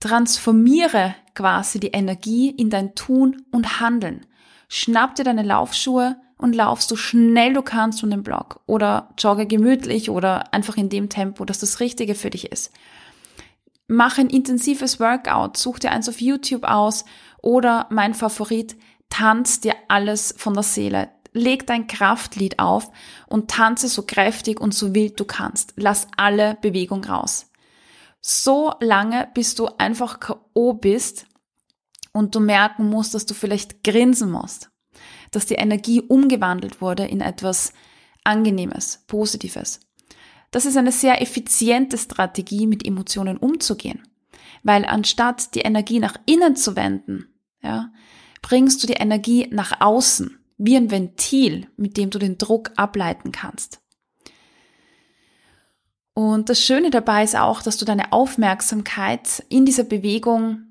Transformiere 0.00 1.14
quasi 1.34 1.80
die 1.80 1.88
Energie 1.88 2.50
in 2.50 2.70
dein 2.70 2.94
Tun 2.94 3.42
und 3.50 3.80
Handeln. 3.80 4.26
Schnapp 4.68 5.14
dir 5.14 5.24
deine 5.24 5.42
Laufschuhe 5.42 6.16
und 6.36 6.54
lauf 6.54 6.82
so 6.82 6.96
schnell 6.96 7.54
du 7.54 7.62
kannst 7.62 8.04
um 8.04 8.10
den 8.10 8.22
Block 8.22 8.60
oder 8.66 9.14
jogge 9.18 9.46
gemütlich 9.46 10.10
oder 10.10 10.52
einfach 10.52 10.76
in 10.76 10.90
dem 10.90 11.08
Tempo, 11.08 11.44
dass 11.44 11.60
das 11.60 11.80
Richtige 11.80 12.14
für 12.14 12.30
dich 12.30 12.52
ist. 12.52 12.70
Mach 13.88 14.18
ein 14.18 14.28
intensives 14.28 15.00
Workout, 15.00 15.56
such 15.56 15.78
dir 15.78 15.92
eins 15.92 16.08
auf 16.08 16.20
YouTube 16.20 16.64
aus 16.64 17.04
oder 17.40 17.86
mein 17.90 18.14
Favorit, 18.14 18.76
tanz 19.08 19.60
dir 19.60 19.74
alles 19.88 20.34
von 20.36 20.54
der 20.54 20.64
Seele 20.64 21.15
leg 21.36 21.66
dein 21.66 21.86
Kraftlied 21.86 22.58
auf 22.58 22.90
und 23.28 23.50
tanze 23.50 23.88
so 23.88 24.02
kräftig 24.02 24.60
und 24.60 24.74
so 24.74 24.94
wild 24.94 25.20
du 25.20 25.24
kannst. 25.24 25.74
Lass 25.76 26.08
alle 26.16 26.56
Bewegung 26.60 27.04
raus. 27.04 27.50
So 28.20 28.72
lange, 28.80 29.28
bis 29.34 29.54
du 29.54 29.66
einfach 29.78 30.18
K.O. 30.18 30.72
bist 30.72 31.26
und 32.12 32.34
du 32.34 32.40
merken 32.40 32.88
musst, 32.88 33.14
dass 33.14 33.26
du 33.26 33.34
vielleicht 33.34 33.84
grinsen 33.84 34.30
musst. 34.30 34.70
Dass 35.30 35.46
die 35.46 35.54
Energie 35.54 36.00
umgewandelt 36.00 36.80
wurde 36.80 37.04
in 37.04 37.20
etwas 37.20 37.72
Angenehmes, 38.24 39.04
Positives. 39.06 39.80
Das 40.50 40.64
ist 40.64 40.76
eine 40.76 40.92
sehr 40.92 41.20
effiziente 41.22 41.98
Strategie, 41.98 42.66
mit 42.66 42.84
Emotionen 42.86 43.36
umzugehen. 43.36 44.02
Weil 44.62 44.84
anstatt 44.84 45.54
die 45.54 45.60
Energie 45.60 46.00
nach 46.00 46.16
innen 46.24 46.56
zu 46.56 46.74
wenden, 46.74 47.28
ja, 47.62 47.92
bringst 48.42 48.82
du 48.82 48.86
die 48.86 48.94
Energie 48.94 49.48
nach 49.50 49.80
außen 49.80 50.38
wie 50.58 50.76
ein 50.76 50.90
Ventil, 50.90 51.68
mit 51.76 51.96
dem 51.96 52.10
du 52.10 52.18
den 52.18 52.38
Druck 52.38 52.72
ableiten 52.76 53.32
kannst. 53.32 53.80
Und 56.14 56.48
das 56.48 56.62
Schöne 56.62 56.90
dabei 56.90 57.24
ist 57.24 57.36
auch, 57.36 57.60
dass 57.60 57.76
du 57.76 57.84
deine 57.84 58.12
Aufmerksamkeit 58.12 59.44
in 59.50 59.66
dieser 59.66 59.84
Bewegung 59.84 60.62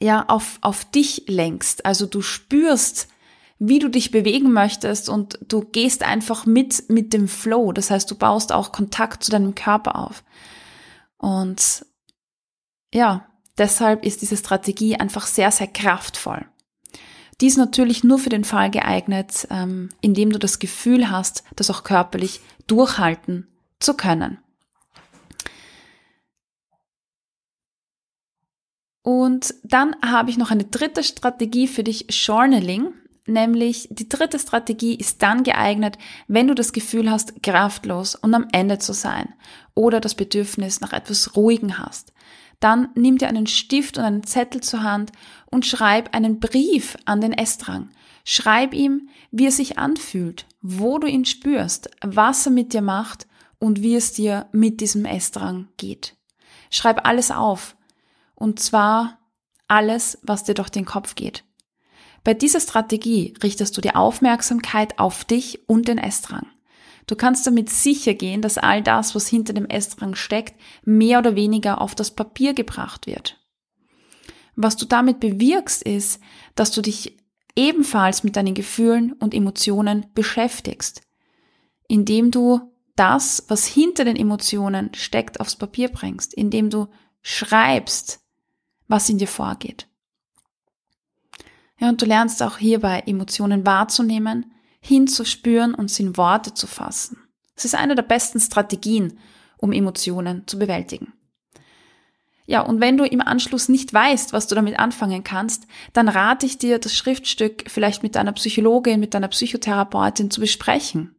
ja 0.00 0.24
auf, 0.26 0.58
auf 0.62 0.84
dich 0.84 1.24
lenkst. 1.28 1.86
Also 1.86 2.06
du 2.06 2.22
spürst, 2.22 3.08
wie 3.60 3.78
du 3.78 3.88
dich 3.88 4.10
bewegen 4.10 4.52
möchtest 4.52 5.08
und 5.08 5.38
du 5.46 5.60
gehst 5.60 6.02
einfach 6.02 6.46
mit, 6.46 6.88
mit 6.88 7.12
dem 7.12 7.28
Flow. 7.28 7.72
Das 7.72 7.90
heißt, 7.90 8.10
du 8.10 8.16
baust 8.16 8.52
auch 8.52 8.72
Kontakt 8.72 9.22
zu 9.24 9.30
deinem 9.30 9.54
Körper 9.54 9.96
auf. 9.96 10.24
Und 11.18 11.84
ja, 12.92 13.28
deshalb 13.58 14.04
ist 14.04 14.22
diese 14.22 14.36
Strategie 14.36 14.96
einfach 14.96 15.26
sehr, 15.26 15.50
sehr 15.50 15.66
kraftvoll. 15.66 16.46
Dies 17.40 17.56
natürlich 17.56 18.02
nur 18.02 18.18
für 18.18 18.30
den 18.30 18.44
Fall 18.44 18.70
geeignet, 18.70 19.46
ähm, 19.50 19.90
indem 20.00 20.30
du 20.30 20.38
das 20.38 20.58
Gefühl 20.58 21.10
hast, 21.10 21.44
das 21.54 21.70
auch 21.70 21.84
körperlich 21.84 22.40
durchhalten 22.66 23.46
zu 23.78 23.94
können. 23.94 24.38
Und 29.02 29.54
dann 29.62 29.96
habe 30.04 30.30
ich 30.30 30.36
noch 30.36 30.50
eine 30.50 30.64
dritte 30.64 31.02
Strategie 31.02 31.68
für 31.68 31.84
dich, 31.84 32.06
Journaling. 32.10 32.92
Nämlich 33.26 33.88
die 33.90 34.08
dritte 34.08 34.38
Strategie 34.38 34.94
ist 34.94 35.22
dann 35.22 35.44
geeignet, 35.44 35.96
wenn 36.26 36.48
du 36.48 36.54
das 36.54 36.72
Gefühl 36.72 37.10
hast, 37.10 37.42
kraftlos 37.42 38.14
und 38.16 38.34
am 38.34 38.48
Ende 38.52 38.78
zu 38.78 38.92
sein 38.92 39.32
oder 39.74 40.00
das 40.00 40.14
Bedürfnis 40.14 40.80
nach 40.80 40.92
etwas 40.92 41.36
Ruhigen 41.36 41.78
hast. 41.78 42.12
Dann 42.60 42.88
nimm 42.94 43.18
dir 43.18 43.28
einen 43.28 43.46
Stift 43.46 43.98
und 43.98 44.04
einen 44.04 44.24
Zettel 44.24 44.60
zur 44.62 44.82
Hand 44.82 45.12
und 45.46 45.66
schreib 45.66 46.14
einen 46.14 46.40
Brief 46.40 46.96
an 47.04 47.20
den 47.20 47.32
Estrang. 47.32 47.90
Schreib 48.24 48.74
ihm, 48.74 49.08
wie 49.30 49.46
er 49.46 49.52
sich 49.52 49.78
anfühlt, 49.78 50.46
wo 50.60 50.98
du 50.98 51.06
ihn 51.06 51.24
spürst, 51.24 51.90
was 52.02 52.46
er 52.46 52.52
mit 52.52 52.72
dir 52.72 52.82
macht 52.82 53.26
und 53.58 53.82
wie 53.82 53.94
es 53.94 54.12
dir 54.12 54.48
mit 54.52 54.80
diesem 54.80 55.04
Estrang 55.04 55.68
geht. 55.76 56.16
Schreib 56.70 57.06
alles 57.06 57.30
auf. 57.30 57.76
Und 58.34 58.60
zwar 58.60 59.18
alles, 59.66 60.18
was 60.22 60.44
dir 60.44 60.54
durch 60.54 60.70
den 60.70 60.84
Kopf 60.84 61.14
geht. 61.14 61.44
Bei 62.24 62.34
dieser 62.34 62.60
Strategie 62.60 63.34
richtest 63.42 63.76
du 63.76 63.80
die 63.80 63.94
Aufmerksamkeit 63.94 64.98
auf 64.98 65.24
dich 65.24 65.68
und 65.68 65.88
den 65.88 65.98
Estrang. 65.98 66.46
Du 67.08 67.16
kannst 67.16 67.46
damit 67.46 67.70
sicher 67.70 68.14
gehen, 68.14 68.42
dass 68.42 68.58
all 68.58 68.82
das, 68.82 69.14
was 69.14 69.26
hinter 69.26 69.54
dem 69.54 69.64
Estrang 69.66 70.14
steckt, 70.14 70.54
mehr 70.84 71.18
oder 71.18 71.34
weniger 71.34 71.80
auf 71.80 71.94
das 71.94 72.10
Papier 72.12 72.52
gebracht 72.52 73.06
wird. 73.06 73.40
Was 74.54 74.76
du 74.76 74.84
damit 74.84 75.18
bewirkst, 75.18 75.82
ist, 75.82 76.20
dass 76.54 76.70
du 76.70 76.82
dich 76.82 77.16
ebenfalls 77.56 78.24
mit 78.24 78.36
deinen 78.36 78.54
Gefühlen 78.54 79.14
und 79.14 79.32
Emotionen 79.32 80.06
beschäftigst, 80.14 81.00
indem 81.88 82.30
du 82.30 82.72
das, 82.94 83.44
was 83.48 83.64
hinter 83.64 84.04
den 84.04 84.16
Emotionen 84.16 84.90
steckt, 84.94 85.40
aufs 85.40 85.56
Papier 85.56 85.88
bringst, 85.88 86.34
indem 86.34 86.68
du 86.68 86.88
schreibst, 87.22 88.20
was 88.86 89.08
in 89.08 89.16
dir 89.16 89.28
vorgeht. 89.28 89.88
Ja, 91.80 91.88
und 91.88 92.02
du 92.02 92.06
lernst 92.06 92.42
auch 92.42 92.58
hierbei 92.58 93.02
Emotionen 93.06 93.64
wahrzunehmen, 93.64 94.52
hinzuspüren 94.80 95.74
und 95.74 95.90
sie 95.90 96.04
in 96.04 96.16
Worte 96.16 96.54
zu 96.54 96.66
fassen. 96.66 97.18
Es 97.56 97.64
ist 97.64 97.74
eine 97.74 97.94
der 97.94 98.02
besten 98.02 98.40
Strategien, 98.40 99.18
um 99.56 99.72
Emotionen 99.72 100.46
zu 100.46 100.58
bewältigen. 100.58 101.12
Ja, 102.46 102.62
und 102.62 102.80
wenn 102.80 102.96
du 102.96 103.04
im 103.04 103.20
Anschluss 103.20 103.68
nicht 103.68 103.92
weißt, 103.92 104.32
was 104.32 104.46
du 104.46 104.54
damit 104.54 104.78
anfangen 104.78 105.22
kannst, 105.22 105.66
dann 105.92 106.08
rate 106.08 106.46
ich 106.46 106.56
dir, 106.56 106.78
das 106.78 106.94
Schriftstück 106.94 107.64
vielleicht 107.66 108.02
mit 108.02 108.14
deiner 108.14 108.32
Psychologin, 108.32 109.00
mit 109.00 109.12
deiner 109.12 109.28
Psychotherapeutin 109.28 110.30
zu 110.30 110.40
besprechen. 110.40 111.14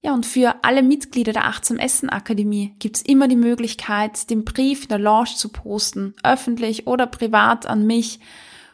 Ja, 0.00 0.14
und 0.14 0.24
für 0.24 0.54
alle 0.62 0.84
Mitglieder 0.84 1.32
der 1.32 1.46
Achtsam 1.46 1.78
Essen 1.78 2.08
Akademie 2.10 2.76
gibt's 2.78 3.02
immer 3.02 3.26
die 3.26 3.34
Möglichkeit, 3.34 4.30
den 4.30 4.44
Brief 4.44 4.82
in 4.84 4.88
der 4.90 5.00
Lounge 5.00 5.34
zu 5.34 5.48
posten, 5.48 6.14
öffentlich 6.22 6.86
oder 6.86 7.08
privat 7.08 7.66
an 7.66 7.84
mich 7.84 8.20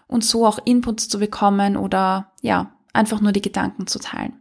und 0.06 0.22
so 0.22 0.44
auch 0.44 0.58
Inputs 0.66 1.08
zu 1.08 1.18
bekommen 1.18 1.78
oder 1.78 2.32
ja, 2.42 2.73
einfach 2.94 3.20
nur 3.20 3.32
die 3.32 3.42
Gedanken 3.42 3.86
zu 3.86 3.98
teilen. 3.98 4.40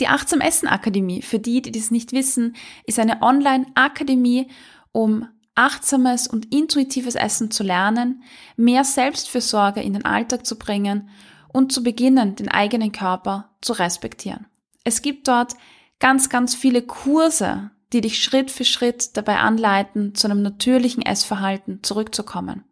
Die 0.00 0.08
Achtsam 0.08 0.40
Essen 0.40 0.68
Akademie, 0.68 1.22
für 1.22 1.38
die, 1.38 1.62
die 1.62 1.72
das 1.72 1.90
nicht 1.90 2.12
wissen, 2.12 2.56
ist 2.84 2.98
eine 2.98 3.22
Online-Akademie, 3.22 4.48
um 4.92 5.26
achtsames 5.54 6.26
und 6.26 6.52
intuitives 6.54 7.14
Essen 7.14 7.50
zu 7.50 7.62
lernen, 7.62 8.22
mehr 8.56 8.84
Selbstfürsorge 8.84 9.80
in 9.80 9.94
den 9.94 10.04
Alltag 10.04 10.44
zu 10.44 10.58
bringen 10.58 11.08
und 11.48 11.72
zu 11.72 11.82
beginnen, 11.82 12.36
den 12.36 12.50
eigenen 12.50 12.92
Körper 12.92 13.56
zu 13.62 13.72
respektieren. 13.72 14.46
Es 14.84 15.00
gibt 15.00 15.28
dort 15.28 15.54
ganz, 15.98 16.28
ganz 16.28 16.54
viele 16.54 16.82
Kurse, 16.82 17.70
die 17.92 18.02
dich 18.02 18.22
Schritt 18.22 18.50
für 18.50 18.64
Schritt 18.64 19.16
dabei 19.16 19.38
anleiten, 19.38 20.14
zu 20.14 20.26
einem 20.26 20.42
natürlichen 20.42 21.02
Essverhalten 21.02 21.82
zurückzukommen. 21.82 22.64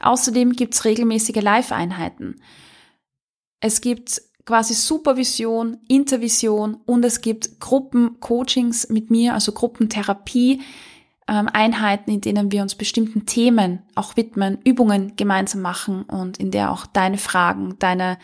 Außerdem 0.00 0.54
gibt's 0.54 0.84
regelmäßige 0.84 1.42
Live-Einheiten. 1.42 2.40
Es 3.62 3.80
gibt 3.80 4.20
quasi 4.44 4.74
Supervision, 4.74 5.78
Intervision 5.86 6.78
und 6.84 7.04
es 7.04 7.20
gibt 7.20 7.60
Gruppencoachings 7.60 8.88
mit 8.88 9.08
mir, 9.08 9.34
also 9.34 9.52
Gruppentherapie, 9.52 10.60
ähm, 11.28 11.48
Einheiten, 11.52 12.10
in 12.10 12.20
denen 12.20 12.50
wir 12.50 12.60
uns 12.62 12.74
bestimmten 12.74 13.24
Themen 13.24 13.82
auch 13.94 14.16
widmen, 14.16 14.58
Übungen 14.64 15.14
gemeinsam 15.14 15.62
machen 15.62 16.02
und 16.02 16.38
in 16.38 16.50
der 16.50 16.72
auch 16.72 16.86
deine 16.86 17.18
Fragen, 17.18 17.76
deine 17.78 18.18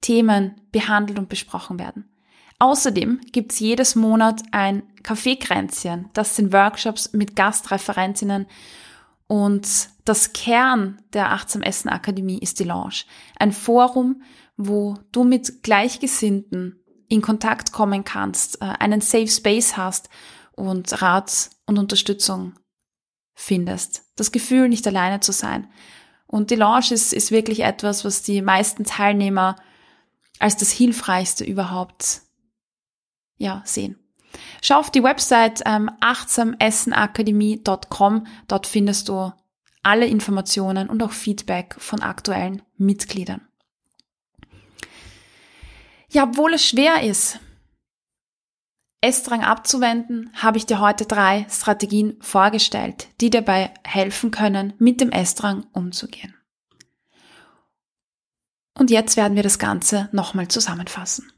Themen 0.00 0.56
behandelt 0.72 1.20
und 1.20 1.28
besprochen 1.28 1.78
werden. 1.78 2.08
Außerdem 2.58 3.20
gibt's 3.30 3.60
jedes 3.60 3.94
Monat 3.94 4.42
ein 4.50 4.82
Kaffeekränzchen. 5.04 6.08
Das 6.12 6.34
sind 6.34 6.52
Workshops 6.52 7.12
mit 7.12 7.36
Gastreferentinnen 7.36 8.46
und 9.28 9.68
das 10.04 10.32
Kern 10.32 10.98
der 11.12 11.30
Achtsam 11.32 11.62
Essen 11.62 11.88
Akademie 11.88 12.38
ist 12.38 12.58
die 12.58 12.64
Lounge. 12.64 13.04
Ein 13.38 13.52
Forum, 13.52 14.22
wo 14.56 14.96
du 15.12 15.24
mit 15.24 15.62
Gleichgesinnten 15.62 16.82
in 17.08 17.22
Kontakt 17.22 17.72
kommen 17.72 18.04
kannst, 18.04 18.60
äh, 18.60 18.64
einen 18.64 19.00
Safe 19.00 19.28
Space 19.28 19.76
hast 19.76 20.08
und 20.52 21.02
Rat 21.02 21.50
und 21.66 21.78
Unterstützung 21.78 22.54
findest. 23.34 24.04
Das 24.16 24.32
Gefühl, 24.32 24.68
nicht 24.68 24.86
alleine 24.86 25.20
zu 25.20 25.32
sein. 25.32 25.68
Und 26.26 26.50
die 26.50 26.56
Lounge 26.56 26.90
ist, 26.90 27.12
ist 27.12 27.30
wirklich 27.30 27.60
etwas, 27.60 28.04
was 28.04 28.22
die 28.22 28.42
meisten 28.42 28.84
Teilnehmer 28.84 29.56
als 30.38 30.56
das 30.56 30.70
Hilfreichste 30.70 31.44
überhaupt 31.44 32.22
ja, 33.36 33.62
sehen. 33.64 33.98
Schau 34.62 34.78
auf 34.78 34.90
die 34.90 35.02
Website 35.02 35.62
ähm, 35.64 35.90
achtsamessenakademie.com. 36.00 38.26
Dort 38.48 38.66
findest 38.66 39.08
du 39.08 39.32
alle 39.82 40.06
Informationen 40.06 40.90
und 40.90 41.02
auch 41.02 41.12
Feedback 41.12 41.76
von 41.78 42.02
aktuellen 42.02 42.60
Mitgliedern. 42.76 43.40
Ja, 46.16 46.24
obwohl 46.24 46.54
es 46.54 46.66
schwer 46.66 47.02
ist, 47.02 47.40
Essdrang 49.02 49.44
abzuwenden, 49.44 50.30
habe 50.32 50.56
ich 50.56 50.64
dir 50.64 50.80
heute 50.80 51.04
drei 51.04 51.46
Strategien 51.50 52.16
vorgestellt, 52.22 53.08
die 53.20 53.28
dabei 53.28 53.74
helfen 53.84 54.30
können, 54.30 54.72
mit 54.78 55.02
dem 55.02 55.12
Essdrang 55.12 55.66
umzugehen. 55.74 56.34
Und 58.78 58.90
jetzt 58.90 59.18
werden 59.18 59.36
wir 59.36 59.42
das 59.42 59.58
Ganze 59.58 60.08
nochmal 60.12 60.48
zusammenfassen. 60.48 61.30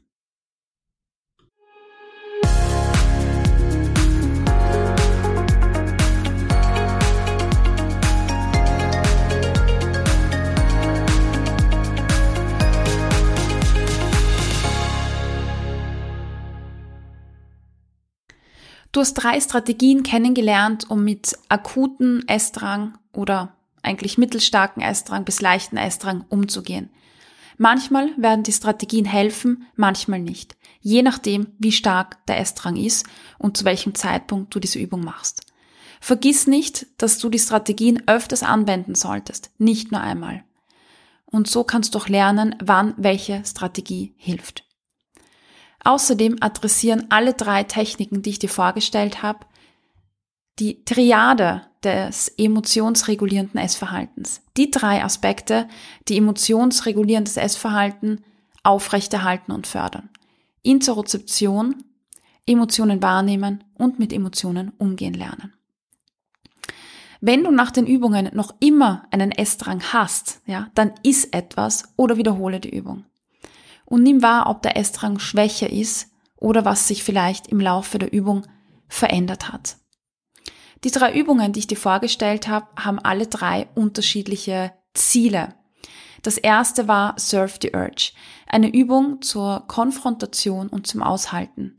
Du 18.91 19.01
hast 19.01 19.13
drei 19.13 19.39
Strategien 19.39 20.01
kennengelernt, 20.03 20.89
um 20.89 21.03
mit 21.03 21.37
akuten 21.47 22.27
Essdrang 22.27 22.97
oder 23.13 23.55
eigentlich 23.83 24.17
mittelstarken 24.17 24.81
Essdrang 24.81 25.25
bis 25.25 25.41
leichten 25.41 25.77
Essdrang 25.77 26.25
umzugehen. 26.29 26.89
Manchmal 27.57 28.09
werden 28.17 28.43
die 28.43 28.53
Strategien 28.53 29.05
helfen, 29.05 29.67
manchmal 29.75 30.19
nicht. 30.19 30.55
Je 30.79 31.03
nachdem, 31.03 31.47
wie 31.59 31.71
stark 31.71 32.25
der 32.25 32.39
Essdrang 32.39 32.77
ist 32.77 33.05
und 33.37 33.57
zu 33.57 33.65
welchem 33.65 33.93
Zeitpunkt 33.95 34.55
du 34.55 34.59
diese 34.59 34.79
Übung 34.79 35.03
machst. 35.03 35.41
Vergiss 35.99 36.47
nicht, 36.47 36.87
dass 36.97 37.19
du 37.19 37.29
die 37.29 37.39
Strategien 37.39 38.01
öfters 38.07 38.43
anwenden 38.43 38.95
solltest, 38.95 39.51
nicht 39.57 39.91
nur 39.91 40.01
einmal. 40.01 40.43
Und 41.25 41.47
so 41.47 41.63
kannst 41.63 41.93
du 41.93 41.99
auch 41.99 42.07
lernen, 42.07 42.55
wann 42.63 42.93
welche 42.97 43.43
Strategie 43.45 44.13
hilft. 44.17 44.63
Außerdem 45.83 46.37
adressieren 46.41 47.05
alle 47.09 47.33
drei 47.33 47.63
Techniken, 47.63 48.21
die 48.21 48.31
ich 48.31 48.39
dir 48.39 48.49
vorgestellt 48.49 49.21
habe, 49.23 49.45
die 50.59 50.83
Triade 50.83 51.61
des 51.83 52.27
emotionsregulierenden 52.37 53.59
Essverhaltens. 53.59 54.41
Die 54.57 54.71
drei 54.71 55.03
Aspekte, 55.03 55.67
die 56.07 56.17
emotionsregulierendes 56.17 57.37
Essverhalten 57.37 58.23
aufrechterhalten 58.63 59.53
und 59.53 59.67
fördern. 59.67 60.09
Interozeption, 60.61 61.83
Emotionen 62.45 63.01
wahrnehmen 63.01 63.63
und 63.75 63.99
mit 63.99 64.11
Emotionen 64.11 64.73
umgehen 64.77 65.13
lernen. 65.13 65.53
Wenn 67.21 67.43
du 67.43 67.51
nach 67.51 67.71
den 67.71 67.85
Übungen 67.85 68.29
noch 68.33 68.53
immer 68.59 69.07
einen 69.11 69.31
Essdrang 69.31 69.81
hast, 69.93 70.41
ja, 70.45 70.69
dann 70.73 70.93
iss 71.03 71.25
etwas 71.25 71.83
oder 71.95 72.17
wiederhole 72.17 72.59
die 72.59 72.75
Übung 72.75 73.05
und 73.89 74.03
nimm 74.03 74.21
wahr, 74.21 74.49
ob 74.49 74.61
der 74.61 74.77
Essdrang 74.77 75.19
schwächer 75.19 75.69
ist 75.69 76.11
oder 76.37 76.63
was 76.63 76.87
sich 76.87 77.03
vielleicht 77.03 77.47
im 77.47 77.59
Laufe 77.59 77.99
der 77.99 78.13
Übung 78.13 78.45
verändert 78.87 79.51
hat. 79.51 79.77
Die 80.83 80.91
drei 80.91 81.13
Übungen, 81.13 81.51
die 81.51 81.59
ich 81.59 81.67
dir 81.67 81.77
vorgestellt 81.77 82.47
habe, 82.47 82.67
haben 82.77 82.99
alle 82.99 83.27
drei 83.27 83.67
unterschiedliche 83.75 84.71
Ziele. 84.93 85.55
Das 86.21 86.37
erste 86.37 86.87
war 86.87 87.15
Surf 87.17 87.59
the 87.61 87.71
Urge, 87.73 88.11
eine 88.47 88.73
Übung 88.73 89.21
zur 89.21 89.65
Konfrontation 89.67 90.67
und 90.67 90.87
zum 90.87 91.03
Aushalten. 91.03 91.77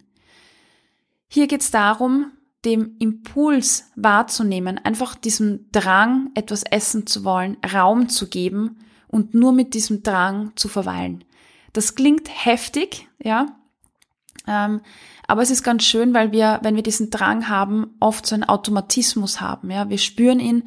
Hier 1.29 1.47
geht 1.47 1.63
es 1.63 1.71
darum, 1.71 2.33
dem 2.65 2.97
Impuls 2.99 3.91
wahrzunehmen, 3.97 4.79
einfach 4.79 5.15
diesem 5.15 5.71
Drang, 5.73 6.31
etwas 6.35 6.63
essen 6.63 7.07
zu 7.07 7.25
wollen, 7.25 7.57
Raum 7.73 8.09
zu 8.09 8.29
geben 8.29 8.79
und 9.09 9.33
nur 9.33 9.53
mit 9.53 9.73
diesem 9.75 10.03
Drang 10.03 10.53
zu 10.57 10.69
verweilen. 10.69 11.25
Das 11.73 11.95
klingt 11.95 12.29
heftig, 12.29 13.09
ja. 13.23 13.47
Ähm, 14.47 14.81
aber 15.27 15.43
es 15.43 15.51
ist 15.51 15.63
ganz 15.63 15.85
schön, 15.85 16.13
weil 16.15 16.33
wir, 16.33 16.59
wenn 16.63 16.77
wir 16.77 16.83
diesen 16.83 17.11
Drang 17.11 17.49
haben, 17.49 17.95
oft 18.01 18.27
so 18.27 18.35
einen 18.35 18.45
Automatismus 18.45 19.41
haben. 19.41 19.71
Ja, 19.71 19.89
wir 19.89 19.99
spüren 19.99 20.41
ihn, 20.41 20.65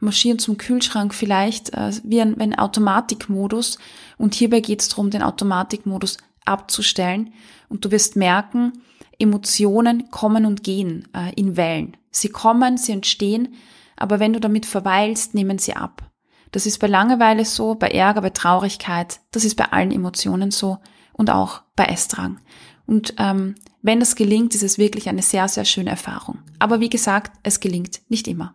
marschieren 0.00 0.38
zum 0.38 0.58
Kühlschrank 0.58 1.14
vielleicht 1.14 1.72
äh, 1.72 1.92
wie 2.04 2.20
ein, 2.20 2.38
ein 2.40 2.58
Automatikmodus. 2.58 3.78
Und 4.18 4.34
hierbei 4.34 4.60
geht 4.60 4.82
es 4.82 4.88
darum, 4.88 5.10
den 5.10 5.22
Automatikmodus 5.22 6.18
abzustellen. 6.44 7.32
Und 7.68 7.84
du 7.84 7.90
wirst 7.90 8.16
merken, 8.16 8.82
Emotionen 9.18 10.10
kommen 10.10 10.44
und 10.44 10.62
gehen 10.62 11.08
äh, 11.14 11.32
in 11.34 11.56
Wellen. 11.56 11.96
Sie 12.10 12.28
kommen, 12.28 12.76
sie 12.76 12.92
entstehen, 12.92 13.54
aber 13.96 14.20
wenn 14.20 14.32
du 14.32 14.40
damit 14.40 14.66
verweilst, 14.66 15.34
nehmen 15.34 15.58
sie 15.58 15.74
ab. 15.74 16.11
Das 16.52 16.66
ist 16.66 16.78
bei 16.78 16.86
Langeweile 16.86 17.44
so, 17.44 17.74
bei 17.74 17.88
Ärger, 17.88 18.20
bei 18.20 18.30
Traurigkeit, 18.30 19.20
das 19.32 19.44
ist 19.44 19.56
bei 19.56 19.72
allen 19.72 19.90
Emotionen 19.90 20.50
so 20.50 20.78
und 21.12 21.30
auch 21.30 21.62
bei 21.74 21.86
Essdrang. 21.86 22.38
Und 22.86 23.14
ähm, 23.18 23.54
wenn 23.80 24.00
das 24.00 24.16
gelingt, 24.16 24.54
ist 24.54 24.62
es 24.62 24.78
wirklich 24.78 25.08
eine 25.08 25.22
sehr, 25.22 25.48
sehr 25.48 25.64
schöne 25.64 25.90
Erfahrung. 25.90 26.38
Aber 26.58 26.80
wie 26.80 26.90
gesagt, 26.90 27.32
es 27.42 27.60
gelingt 27.60 28.02
nicht 28.08 28.28
immer. 28.28 28.54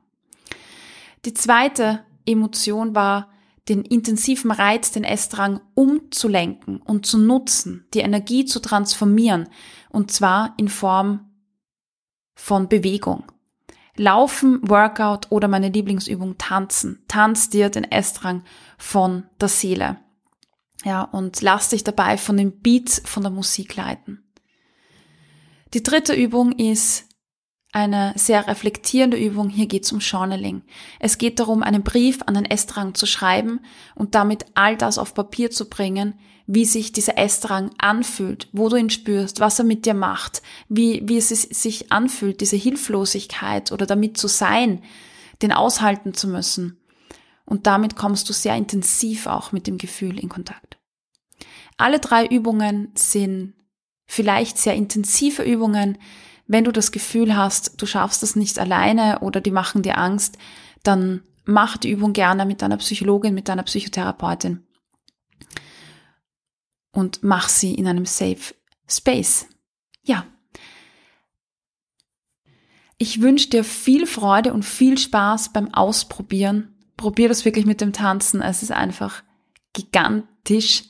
Die 1.25 1.33
zweite 1.33 2.03
Emotion 2.25 2.93
war, 2.93 3.29
den 3.67 3.81
intensiven 3.83 4.51
Reiz, 4.51 4.91
den 4.91 5.03
Essdrang 5.03 5.59
umzulenken 5.73 6.77
und 6.81 7.05
zu 7.05 7.17
nutzen, 7.17 7.85
die 7.93 7.99
Energie 7.99 8.45
zu 8.45 8.61
transformieren, 8.61 9.49
und 9.89 10.11
zwar 10.11 10.53
in 10.57 10.69
Form 10.69 11.31
von 12.35 12.69
Bewegung. 12.69 13.23
Laufen, 13.97 14.59
Workout 14.69 15.31
oder 15.31 15.47
meine 15.47 15.69
Lieblingsübung 15.69 16.37
Tanzen. 16.37 17.03
Tanz 17.07 17.49
dir 17.49 17.69
den 17.69 17.83
Estrang 17.83 18.43
von 18.77 19.23
der 19.41 19.49
Seele. 19.49 19.97
Ja, 20.83 21.01
und 21.01 21.41
lass 21.41 21.69
dich 21.69 21.83
dabei 21.83 22.17
von 22.17 22.37
den 22.37 22.59
Beats 22.61 23.01
von 23.03 23.23
der 23.23 23.31
Musik 23.31 23.75
leiten. 23.75 24.23
Die 25.73 25.83
dritte 25.83 26.13
Übung 26.13 26.53
ist 26.53 27.06
eine 27.77 28.13
sehr 28.15 28.47
reflektierende 28.47 29.17
Übung. 29.17 29.49
Hier 29.49 29.67
geht 29.67 29.83
es 29.83 29.91
um 29.91 29.99
Journaling. 29.99 30.63
Es 30.99 31.19
geht 31.19 31.39
darum, 31.39 31.61
einen 31.61 31.83
Brief 31.83 32.21
an 32.25 32.33
den 32.33 32.45
Estrang 32.45 32.95
zu 32.95 33.05
schreiben 33.05 33.59
und 33.93 34.15
damit 34.15 34.45
all 34.55 34.75
das 34.75 34.97
auf 34.97 35.13
Papier 35.13 35.51
zu 35.51 35.69
bringen, 35.69 36.15
wie 36.47 36.65
sich 36.65 36.91
dieser 36.91 37.19
Estrang 37.19 37.69
anfühlt, 37.77 38.47
wo 38.51 38.67
du 38.67 38.77
ihn 38.77 38.89
spürst, 38.89 39.39
was 39.41 39.59
er 39.59 39.65
mit 39.65 39.85
dir 39.85 39.93
macht, 39.93 40.41
wie, 40.69 41.03
wie 41.05 41.17
es 41.17 41.29
sich 41.29 41.91
anfühlt, 41.91 42.41
diese 42.41 42.55
Hilflosigkeit 42.55 43.71
oder 43.71 43.85
damit 43.85 44.17
zu 44.17 44.27
sein, 44.27 44.81
den 45.43 45.51
aushalten 45.51 46.15
zu 46.15 46.27
müssen. 46.27 46.79
Und 47.45 47.67
damit 47.67 47.95
kommst 47.95 48.27
du 48.27 48.33
sehr 48.33 48.55
intensiv 48.55 49.27
auch 49.27 49.51
mit 49.51 49.67
dem 49.67 49.77
Gefühl 49.77 50.17
in 50.17 50.29
Kontakt. 50.29 50.79
Alle 51.77 51.99
drei 51.99 52.25
Übungen 52.25 52.91
sind 52.95 53.53
vielleicht 54.07 54.57
sehr 54.57 54.73
intensive 54.73 55.43
Übungen. 55.43 55.99
Wenn 56.47 56.63
du 56.63 56.71
das 56.71 56.91
Gefühl 56.91 57.35
hast, 57.35 57.81
du 57.81 57.85
schaffst 57.85 58.23
das 58.23 58.35
nicht 58.35 58.57
alleine 58.57 59.19
oder 59.19 59.41
die 59.41 59.51
machen 59.51 59.81
dir 59.81 59.97
Angst, 59.97 60.37
dann 60.83 61.21
mach 61.45 61.77
die 61.77 61.91
Übung 61.91 62.13
gerne 62.13 62.45
mit 62.45 62.61
deiner 62.61 62.77
Psychologin, 62.77 63.33
mit 63.33 63.49
deiner 63.49 63.63
Psychotherapeutin 63.63 64.65
und 66.97 67.21
mach 67.21 67.47
sie 67.47 67.75
in 67.75 67.87
einem 67.87 68.05
Safe 68.05 68.55
Space. 68.87 69.47
Ja. 70.03 70.25
Ich 72.97 73.21
wünsche 73.21 73.49
dir 73.49 73.63
viel 73.63 74.07
Freude 74.07 74.51
und 74.51 74.63
viel 74.63 74.97
Spaß 74.97 75.53
beim 75.53 75.71
Ausprobieren. 75.73 76.75
Probier 76.95 77.27
das 77.27 77.45
wirklich 77.45 77.67
mit 77.67 77.81
dem 77.81 77.93
Tanzen. 77.93 78.41
Es 78.41 78.63
ist 78.63 78.71
einfach 78.71 79.21
gigantisch. 79.73 80.85